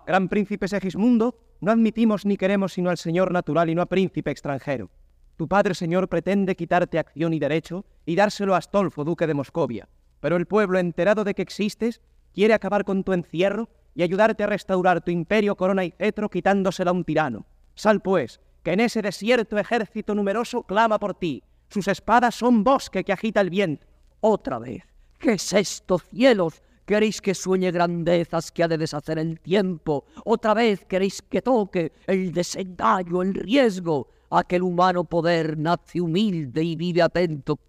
[0.05, 4.31] Gran príncipe Segismundo, no admitimos ni queremos sino al señor natural y no a príncipe
[4.31, 4.89] extranjero.
[5.37, 9.87] Tu padre, señor, pretende quitarte acción y derecho y dárselo a Astolfo, duque de Moscovia.
[10.19, 12.01] Pero el pueblo, enterado de que existes,
[12.33, 16.91] quiere acabar con tu encierro y ayudarte a restaurar tu imperio, corona y cetro, quitándosela
[16.91, 17.45] a un tirano.
[17.75, 21.43] Sal, pues, que en ese desierto ejército numeroso clama por ti.
[21.69, 23.85] Sus espadas son bosque que agita el viento.
[24.21, 24.83] Otra vez.
[25.19, 26.61] ¿Qué es esto, cielos?
[26.85, 30.05] ¿Queréis que sueñe grandezas que ha de deshacer el tiempo?
[30.25, 34.07] Otra vez queréis que toque el desengaño, el riesgo.
[34.31, 37.59] Aquel humano poder nace humilde y vive atento.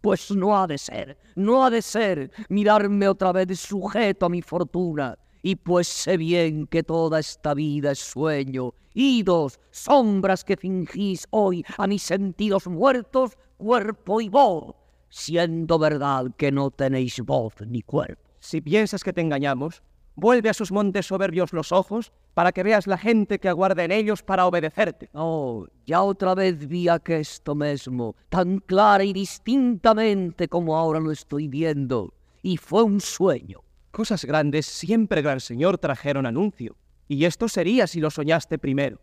[0.00, 4.42] Pues no ha de ser, no ha de ser mirarme otra vez sujeto a mi
[4.42, 5.16] fortuna.
[5.46, 11.62] Y pues sé bien que toda esta vida es sueño, idos, sombras que fingís hoy
[11.76, 14.74] a mis sentidos muertos, cuerpo y voz,
[15.10, 18.22] siendo verdad que no tenéis voz ni cuerpo.
[18.40, 19.82] Si piensas que te engañamos,
[20.14, 23.92] vuelve a sus montes soberbios los ojos para que veas la gente que aguarda en
[23.92, 25.10] ellos para obedecerte.
[25.12, 31.48] Oh, ya otra vez vi esto mismo, tan clara y distintamente como ahora lo estoy
[31.48, 33.60] viendo, y fue un sueño.
[33.94, 36.74] Cosas grandes siempre, gran señor, trajeron anuncio,
[37.06, 39.00] y esto sería si lo soñaste primero.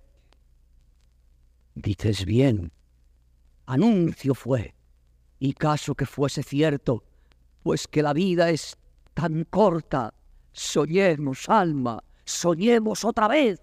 [1.76, 2.74] Dices bien,
[3.68, 4.76] anuncio fue,
[5.40, 7.06] y caso que fuese cierto,
[7.64, 8.78] pues que la vida es
[9.14, 10.14] tan corta.
[10.52, 13.62] Soñemos, alma, soñemos otra vez.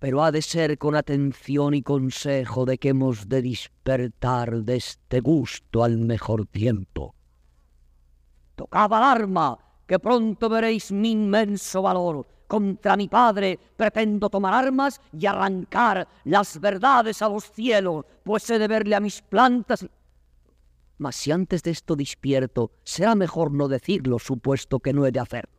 [0.00, 5.20] Pero ha de ser con atención y consejo de que hemos de despertar de este
[5.20, 7.14] gusto al mejor tiempo.
[8.56, 12.24] Tocaba el arma, que pronto veréis mi inmenso valor.
[12.46, 18.60] Contra mi padre pretendo tomar armas y arrancar las verdades a los cielos, pues he
[18.60, 19.84] de verle a mis plantas
[20.98, 25.18] mas si antes de esto despierto, será mejor no decirlo, supuesto que no he de
[25.18, 25.50] hacerlo.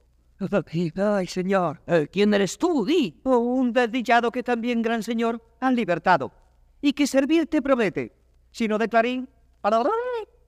[0.96, 1.82] Ay, señor.
[1.88, 2.86] Eh, ¿Quién eres tú?
[2.86, 3.20] Di.
[3.24, 6.32] Oh, un desdichado que también, gran señor, han libertado.
[6.80, 8.14] Y que servirte promete.
[8.52, 9.28] Sino de clarín,
[9.62, 9.80] para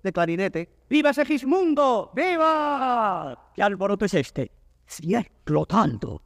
[0.03, 0.69] de clarinete.
[0.89, 2.11] ¡Viva Segismundo!
[2.13, 3.51] ¡Viva!
[3.55, 4.51] ¿Qué alboroto es este?
[4.85, 6.21] Si explotando.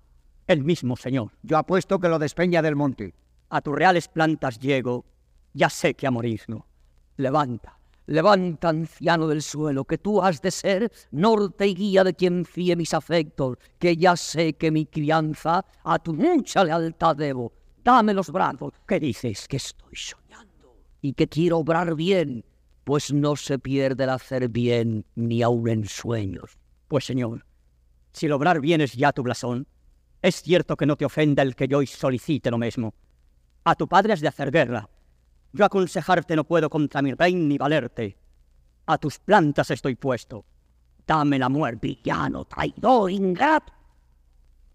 [0.47, 1.31] El mismo señor.
[1.43, 3.13] Yo apuesto que lo despeña del monte.
[3.49, 5.05] A tus reales plantas llego.
[5.53, 6.65] Ya sé que a morir no.
[7.17, 7.77] Levanta
[8.09, 12.73] Levanta, anciano del suelo, que tú has de ser norte y guía de quien fíe
[12.77, 17.51] mis afectos, que ya sé que mi crianza a tu mucha lealtad debo.
[17.83, 22.45] Dame los brazos, que dices que estoy soñando y que quiero obrar bien,
[22.87, 26.57] pues no se pierde el hacer bien ni aun en sueños.
[26.87, 27.45] Pues señor,
[28.13, 29.67] si lograr bien es ya tu blasón,
[30.21, 32.93] es cierto que no te ofenda el que yo hoy solicite lo mismo.
[33.65, 34.89] A tu padre has de hacer guerra,
[35.51, 38.17] yo aconsejarte no puedo contra mi rey ni valerte.
[38.85, 40.45] A tus plantas estoy puesto.
[41.05, 43.73] Dame la muerte, villano, traidor, ingrato.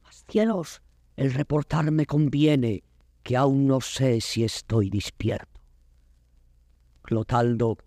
[0.03, 0.83] Mas cielos,
[1.17, 2.85] el reportarme conviene,
[3.23, 5.63] que aún no sé si estoy despierto.
[7.01, 7.79] Clotaldo,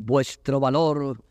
[0.00, 1.22] vuestro valor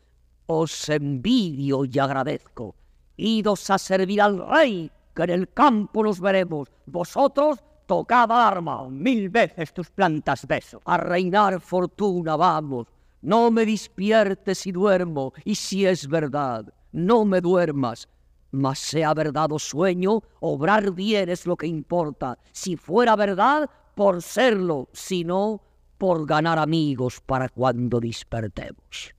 [0.46, 2.74] os envidio y agradezco.
[3.16, 6.68] Idos a servir al rey, que en el campo nos veremos.
[6.86, 10.80] Vosotros tocada arma, mil veces tus plantas beso.
[10.84, 12.86] A reinar fortuna vamos,
[13.22, 18.08] no me despiertes si duermo, y si es verdad, no me duermas.
[18.52, 22.38] Mas sea verdad o sueño, obrar bien es lo que importa.
[22.52, 25.60] Si fuera verdad, por serlo, si no,
[26.00, 29.14] por ganar amigos para cuando despertemos.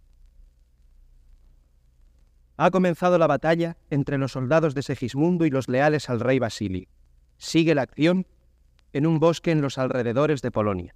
[2.58, 6.88] Ha comenzado la batalla entre los soldados de Segismundo y los leales al rey Basili.
[7.38, 8.26] Sigue la acción
[8.94, 10.96] en un bosque en los alrededores de Polonia.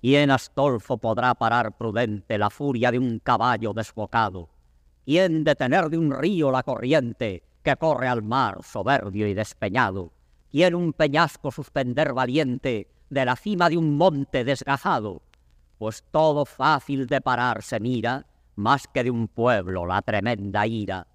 [0.00, 4.48] ¿Quién Astolfo podrá parar prudente la furia de un caballo desbocado?
[5.04, 10.12] ¿Quién detener de un río la corriente que corre al mar soberbio y despeñado?
[10.50, 15.22] ¿Quién un peñasco suspender valiente de la cima de un monte desgajado?
[15.78, 21.06] Pues todo fácil de parar se mira, más que de un pueblo la tremenda ira.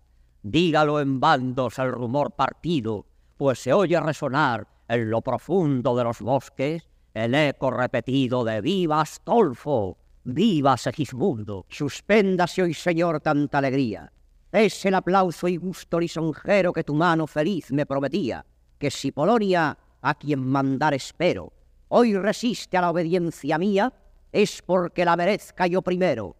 [0.43, 3.05] Dígalo en bandos el rumor partido,
[3.37, 9.01] pues se oye resonar en lo profundo de los bosques, el eco repetido de ¡Viva
[9.01, 9.97] Astolfo!
[10.23, 11.65] ¡Viva Segismundo!
[11.69, 14.11] Suspéndase hoy, Señor, tanta alegría.
[14.51, 18.45] Es el aplauso y gusto lisonjero que tu mano feliz me prometía,
[18.77, 21.51] que si Polonia, a quien mandar espero,
[21.97, 23.93] hoy resiste a la obediencia mía,
[24.33, 26.35] es porque la merezca yo primero.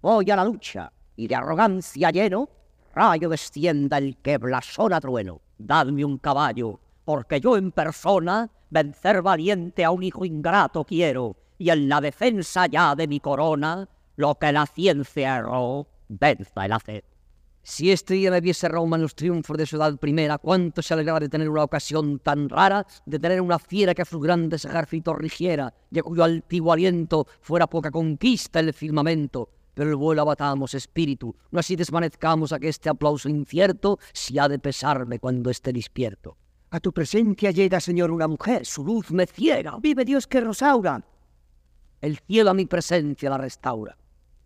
[0.00, 2.48] Voy a la lucha, y de arrogancia lleno,
[2.94, 5.40] rayo descienda el que blasona trueno.
[5.58, 11.70] Dadme un caballo, porque yo en persona vencer valiente a un hijo ingrato quiero, y
[11.70, 17.11] en la defensa ya de mi corona, lo que la ciencia erró, venza el hacer.
[17.64, 21.20] Si este día me viese Roma en los triunfos de Ciudad Primera, cuánto se alegraba
[21.20, 25.16] de tener una ocasión tan rara, de tener una fiera que a sus grandes ejércitos
[25.16, 29.48] rigiera, y a cuyo altivo aliento fuera poca conquista el firmamento.
[29.74, 34.48] Pero el vuelo abatamos, espíritu, no así desvanezcamos a que este aplauso incierto, si ha
[34.48, 36.36] de pesarme cuando esté despierto.
[36.70, 39.76] A tu presencia llega, Señor, una mujer, su luz me ciega.
[39.80, 41.04] Vive Dios que Rosaura.
[42.00, 43.96] el cielo a mi presencia la restaura.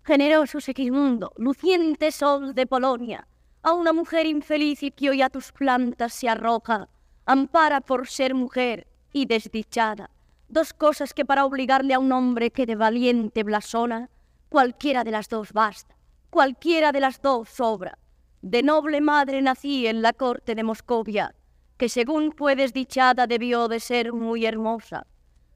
[0.06, 3.26] Generoso Segismundo, luciente sol de Polonia,
[3.64, 6.88] a una mujer infeliz y que hoy a tus plantas se arroja,
[7.24, 10.10] ampara por ser mujer y desdichada,
[10.46, 14.08] dos cosas que para obligarle a un hombre que de valiente blasona,
[14.48, 15.96] cualquiera de las dos basta,
[16.30, 17.98] cualquiera de las dos sobra.
[18.42, 21.34] De noble madre nací en la corte de Moscovia,
[21.76, 25.04] que según fue desdichada debió de ser muy hermosa.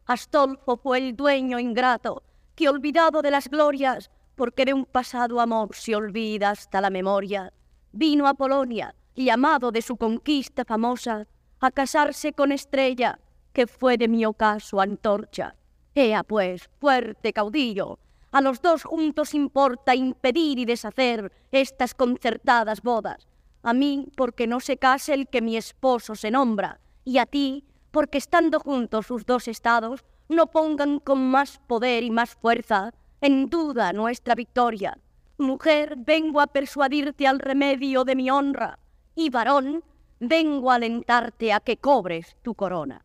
[0.07, 2.25] Astolfo fue el dueño ingrato,
[2.57, 7.53] que olvidado de las glorias, porque de un pasado amor se olvida hasta la memoria,
[7.93, 11.27] vino a Polonia, llamado de su conquista famosa,
[11.61, 13.21] a casarse con Estrella,
[13.53, 15.57] que fue de mi ocaso antorcha.
[15.95, 17.99] Ea pues, fuerte caudillo,
[18.33, 23.29] a los dos juntos importa impedir y deshacer estas concertadas bodas.
[23.63, 27.67] A mí, porque no se case el que mi esposo se nombra, y a ti,
[27.91, 33.51] porque estando juntos sus dos estados, no pongan con más poder y más fuerza en
[33.51, 34.99] duda nuestra victoria.
[35.39, 38.79] Mujer, vengo a persuadirte al remedio de mi honra,
[39.15, 39.83] y varón,
[40.19, 43.05] vengo a alentarte a que cobres tu corona.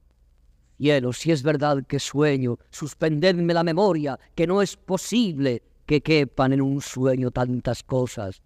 [0.77, 6.51] Cielo, si es verdad que sueño, suspendedme la memoria, que no es posible que quepan
[6.51, 8.41] en un sueño tantas cosas.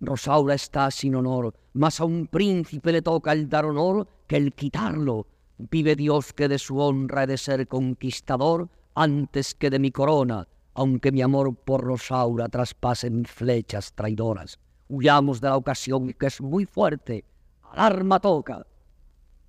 [0.00, 4.52] Rosaura está sin honor, mas a un príncipe le toca el dar honor que el
[4.52, 5.26] quitarlo.
[5.58, 10.46] Vive Dios que de su honra he de ser conquistador antes que de mi corona,
[10.74, 14.58] aunque mi amor por Rosaura traspase mis flechas traidoras.
[14.88, 17.24] Huyamos de la ocasión que es muy fuerte.
[17.62, 18.66] Alarma toca.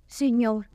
[0.06, 0.68] Señor,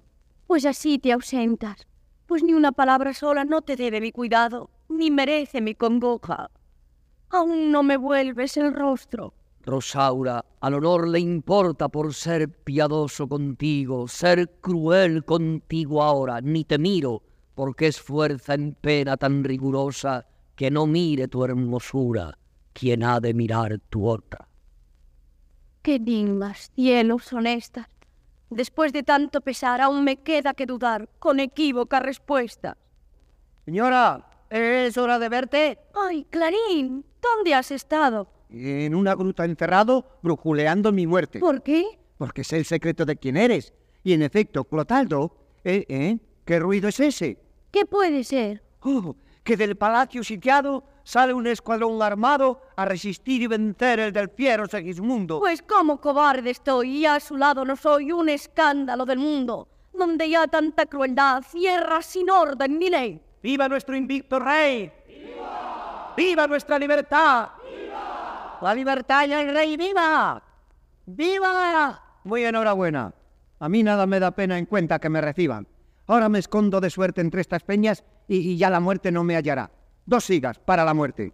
[0.47, 1.87] pues así te ausentas,
[2.25, 6.51] pues ni una palabra sola no te debe mi cuidado, ni merece mi congoja.
[7.29, 9.33] Aún no me vuelves el rostro.
[9.61, 16.79] Rosaura, al honor le importa por ser piadoso contigo, ser cruel contigo ahora, ni te
[16.79, 17.21] miro,
[17.53, 20.25] porque es fuerza en pena tan rigurosa
[20.59, 22.37] que no mire tu hermosura,
[22.73, 24.49] quien ha de mirar tu otra.
[25.81, 27.87] Qué dignas, cielos honestas.
[28.49, 32.75] Después de tanto pesar, aún me queda que dudar con equívoca respuesta.
[33.63, 35.79] Señora, ¿es hora de verte?
[35.95, 38.29] Ay, Clarín, ¿dónde has estado?
[38.49, 41.39] En una gruta encerrado, brujuleando mi muerte.
[41.39, 41.85] ¿Por qué?
[42.17, 43.73] Porque sé el secreto de quién eres.
[44.03, 45.85] Y en efecto, Clotaldo, ¿eh?
[45.87, 46.17] ¿eh?
[46.43, 47.37] ¿Qué ruido es ese?
[47.71, 48.61] ¿Qué puede ser?
[48.81, 49.15] Oh,
[49.49, 54.67] que del palacio sitiado sale un escuadrón armado a resistir y vencer el del fiero
[54.67, 55.39] Segismundo.
[55.39, 60.29] Pues como cobarde estoy y a su lado no soy un escándalo del mundo, donde
[60.29, 63.19] ya tanta crueldad, cierra sin orden ni ley.
[63.41, 64.91] ¡Viva nuestro invicto rey!
[65.07, 66.13] ¡Viva!
[66.15, 67.49] ¡Viva nuestra libertad!
[67.65, 68.59] ¡Viva!
[68.61, 70.43] ¡La libertad y el rey viva!
[71.07, 72.03] ¡Viva!
[72.23, 73.11] Muy enhorabuena.
[73.57, 75.65] A mí nada me da pena en cuenta que me reciban.
[76.09, 79.35] Ahora me escondo de suerte entre estas peñas y, y ya la muerte no me
[79.35, 79.69] hallará.
[80.07, 81.31] Dos sigas para la muerte.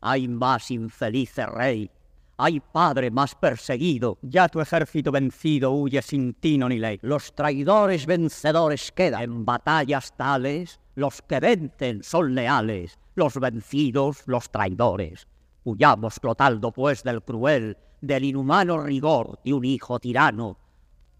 [0.00, 1.88] Hay más infelice rey,
[2.36, 6.98] hay padre más perseguido, ya tu ejército vencido huye sin tino ni ley.
[7.02, 9.22] Los traidores vencedores quedan.
[9.22, 15.28] En batallas tales, los que vencen son leales, los vencidos los traidores.
[15.62, 20.58] Huyamos, Clotaldo, pues, del cruel, del inhumano rigor de un hijo tirano.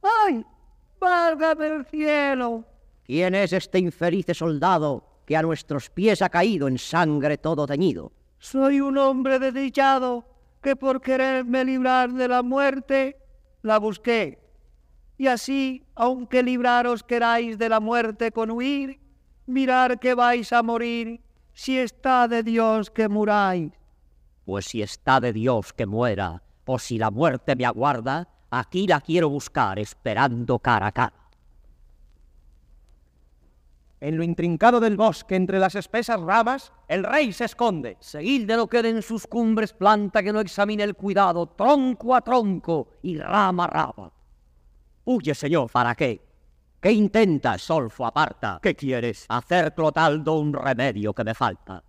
[0.02, 0.44] ¡Ay!
[1.04, 2.64] ¡Válgame el cielo!
[3.04, 8.10] ¿Quién es este infeliz soldado que a nuestros pies ha caído en sangre todo teñido?
[8.38, 10.24] Soy un hombre desdichado
[10.62, 13.18] que por quererme librar de la muerte
[13.60, 14.38] la busqué.
[15.18, 18.98] Y así, aunque libraros queráis de la muerte con huir,
[19.44, 21.20] mirar que vais a morir,
[21.52, 23.72] si está de Dios que muráis.
[24.46, 29.00] Pues si está de Dios que muera, o si la muerte me aguarda, aquí la
[29.00, 31.24] quiero buscar esperando cara a cara.
[34.00, 37.96] En lo intrincado del bosque, entre las espesas ramas, el rey se esconde.
[38.00, 42.20] Seguid de lo que en sus cumbres planta que no examine el cuidado, tronco a
[42.20, 44.12] tronco y rama a rama.
[45.06, 46.20] Huye, señor, ¿para qué?
[46.80, 48.58] ¿Qué intentas, Solfo, aparta?
[48.62, 49.24] ¿Qué quieres?
[49.30, 51.82] Hacer, Clotaldo, un remedio que me falta.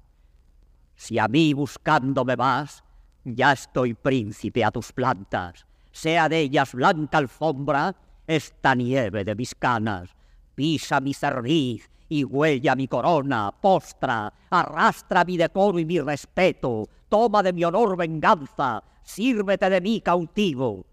[0.96, 2.82] Si a mí buscándome vas,
[3.26, 5.66] ya estoy príncipe a tus plantas.
[5.96, 7.96] Sea de ellas blanca alfombra
[8.28, 10.10] esta nieve de mis canas.
[10.54, 17.42] Pisa mi cerviz y huella mi corona, postra, arrastra mi decoro y mi respeto, toma
[17.42, 20.86] de mi honor venganza, sírvete de mí cautivo.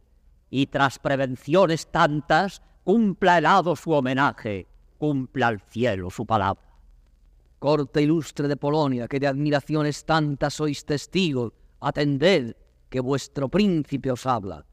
[0.51, 6.63] Y tras prevenciones tantas, cumpla el hado su homenaje, cumpla al cielo su palabra.
[7.59, 12.55] Corte ilustre de Polonia, que de admiraciones tantas sois testigos, atended
[12.89, 14.65] que vuestro príncipe os habla.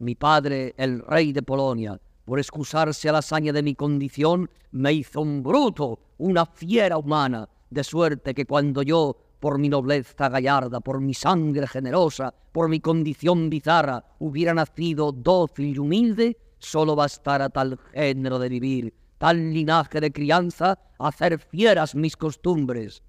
[0.00, 4.92] Mi padre, el rey de Polonia, por excusarse a la hazaña de mi condición, me
[4.92, 10.80] hizo un bruto, una fiera humana, de suerte que cuando yo, por mi nobleza gallarda,
[10.80, 17.48] por mi sangre generosa, por mi condición bizarra, hubiera nacido dócil y humilde, solo bastara
[17.48, 23.02] tal género de vivir, tal linaje de crianza, hacer fieras mis costumbres.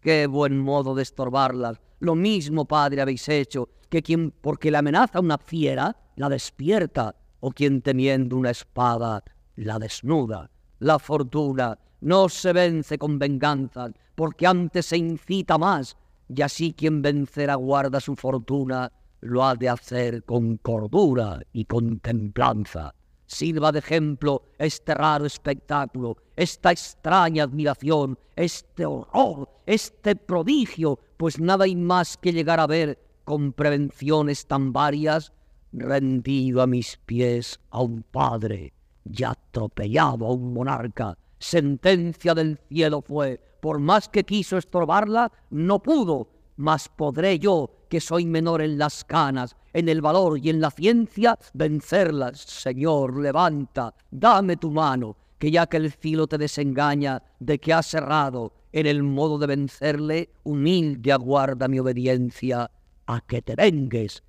[0.00, 1.80] Qué buen modo de estorbarlas.
[2.00, 7.50] Lo mismo, padre, habéis hecho, que quien porque le amenaza una fiera, la despierta, o
[7.50, 9.22] quien temiendo una espada,
[9.56, 10.50] la desnuda.
[10.80, 15.96] La fortuna no se vence con venganzas, porque antes se incita más,
[16.28, 18.90] y así quien vencerá guarda su fortuna,
[19.20, 22.94] lo ha de hacer con cordura y con templanza.
[23.26, 31.64] Sirva de ejemplo este raro espectáculo, esta extraña admiración, este horror, este prodigio, pues nada
[31.64, 35.32] hay más que llegar a ver con prevenciones tan varias,
[35.72, 38.72] rendido a mis pies a un padre
[39.04, 41.16] y atropellado a un monarca.
[41.38, 48.00] Sentencia del cielo fue, por más que quiso estorbarla, no pudo, mas podré yo, que
[48.00, 52.40] soy menor en las canas, en el valor y en la ciencia, vencerlas.
[52.40, 57.92] Señor, levanta, dame tu mano, que ya que el filo te desengaña de que has
[57.94, 62.70] errado en el modo de vencerle, humilde aguarda mi obediencia
[63.06, 64.22] a que te vengues.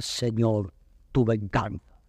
[0.00, 0.72] Señor,
[1.12, 2.00] tu venganza.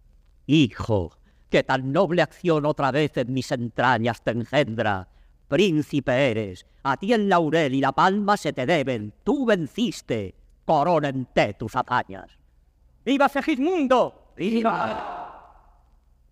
[0.46, 1.12] Hijo,
[1.50, 5.08] que tan noble acción otra vez en mis entrañas te engendra.
[5.48, 11.54] Príncipe eres, a ti el laurel y la palma se te deben, tú venciste, corónente
[11.54, 12.38] tus hazañas.
[13.04, 14.32] ¡Viva Segismundo!
[14.36, 15.12] ¡Viva!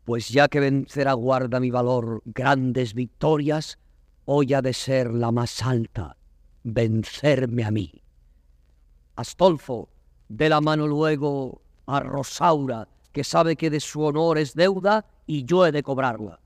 [0.05, 3.79] Pues ya que vencer aguarda mi valor grandes victorias,
[4.25, 6.17] hoy ha de ser la más alta,
[6.65, 8.03] vencerme a mí.
[9.17, 9.94] Astolfo,
[10.29, 15.45] de la mano luego a Rosaura, que sabe que de su honor es deuda y
[15.45, 16.41] yo he de cobrarla.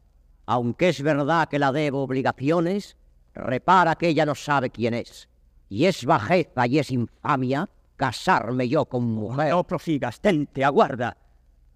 [0.47, 2.97] Aunque es verdad que la debo obligaciones,
[3.35, 5.29] repara que ella no sabe quién es.
[5.69, 7.69] Y es bajeza y es infamia
[7.99, 9.51] casarme yo con mujer.
[9.51, 11.19] No prosigas, tente, aguarda.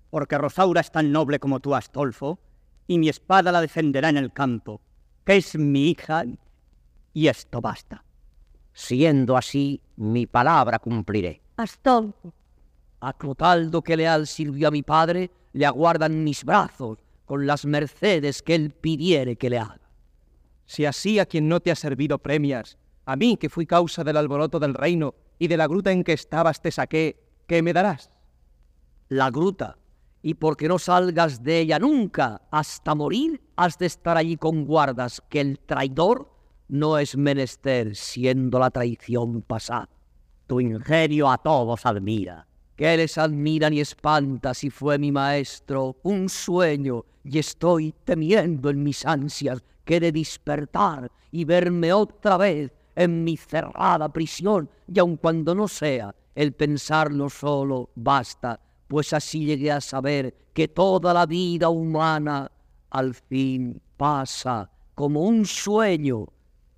[0.09, 2.38] Porque Rosaura es tan noble como tú, Astolfo,
[2.86, 4.80] y mi espada la defenderá en el campo,
[5.24, 6.24] que es mi hija,
[7.12, 8.05] y esto basta.
[8.72, 11.41] Siendo así, mi palabra cumpliré.
[11.57, 12.32] Astolfo,
[13.00, 18.42] A Clotaldo que leal sirvió a mi padre, le aguardan mis brazos, con las mercedes
[18.42, 19.80] que él pidiere que le haga.
[20.66, 24.16] Si así a quien no te ha servido premias, a mí que fui causa del
[24.16, 28.11] alboroto del reino y de la gruta en que estabas te saqué, ¿qué me darás?
[29.09, 29.76] La gruta,
[30.22, 35.22] y porque no salgas de ella nunca hasta morir, has de estar allí con guardas,
[35.28, 36.30] que el traidor
[36.68, 39.88] no es menester siendo la traición pasada.
[40.53, 42.46] Tu ingenio a todos admira.
[42.76, 48.82] Que les admiran y espanta si fue mi maestro un sueño y estoy temiendo en
[48.82, 55.16] mis ansias que de despertar y verme otra vez en mi cerrada prisión y aun
[55.16, 61.24] cuando no sea el pensarlo solo basta, pues así llegué a saber que toda la
[61.24, 62.53] vida humana
[62.90, 66.26] al fin pasa como un sueño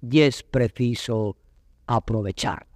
[0.00, 1.36] y es preciso
[1.88, 2.73] aprovechar.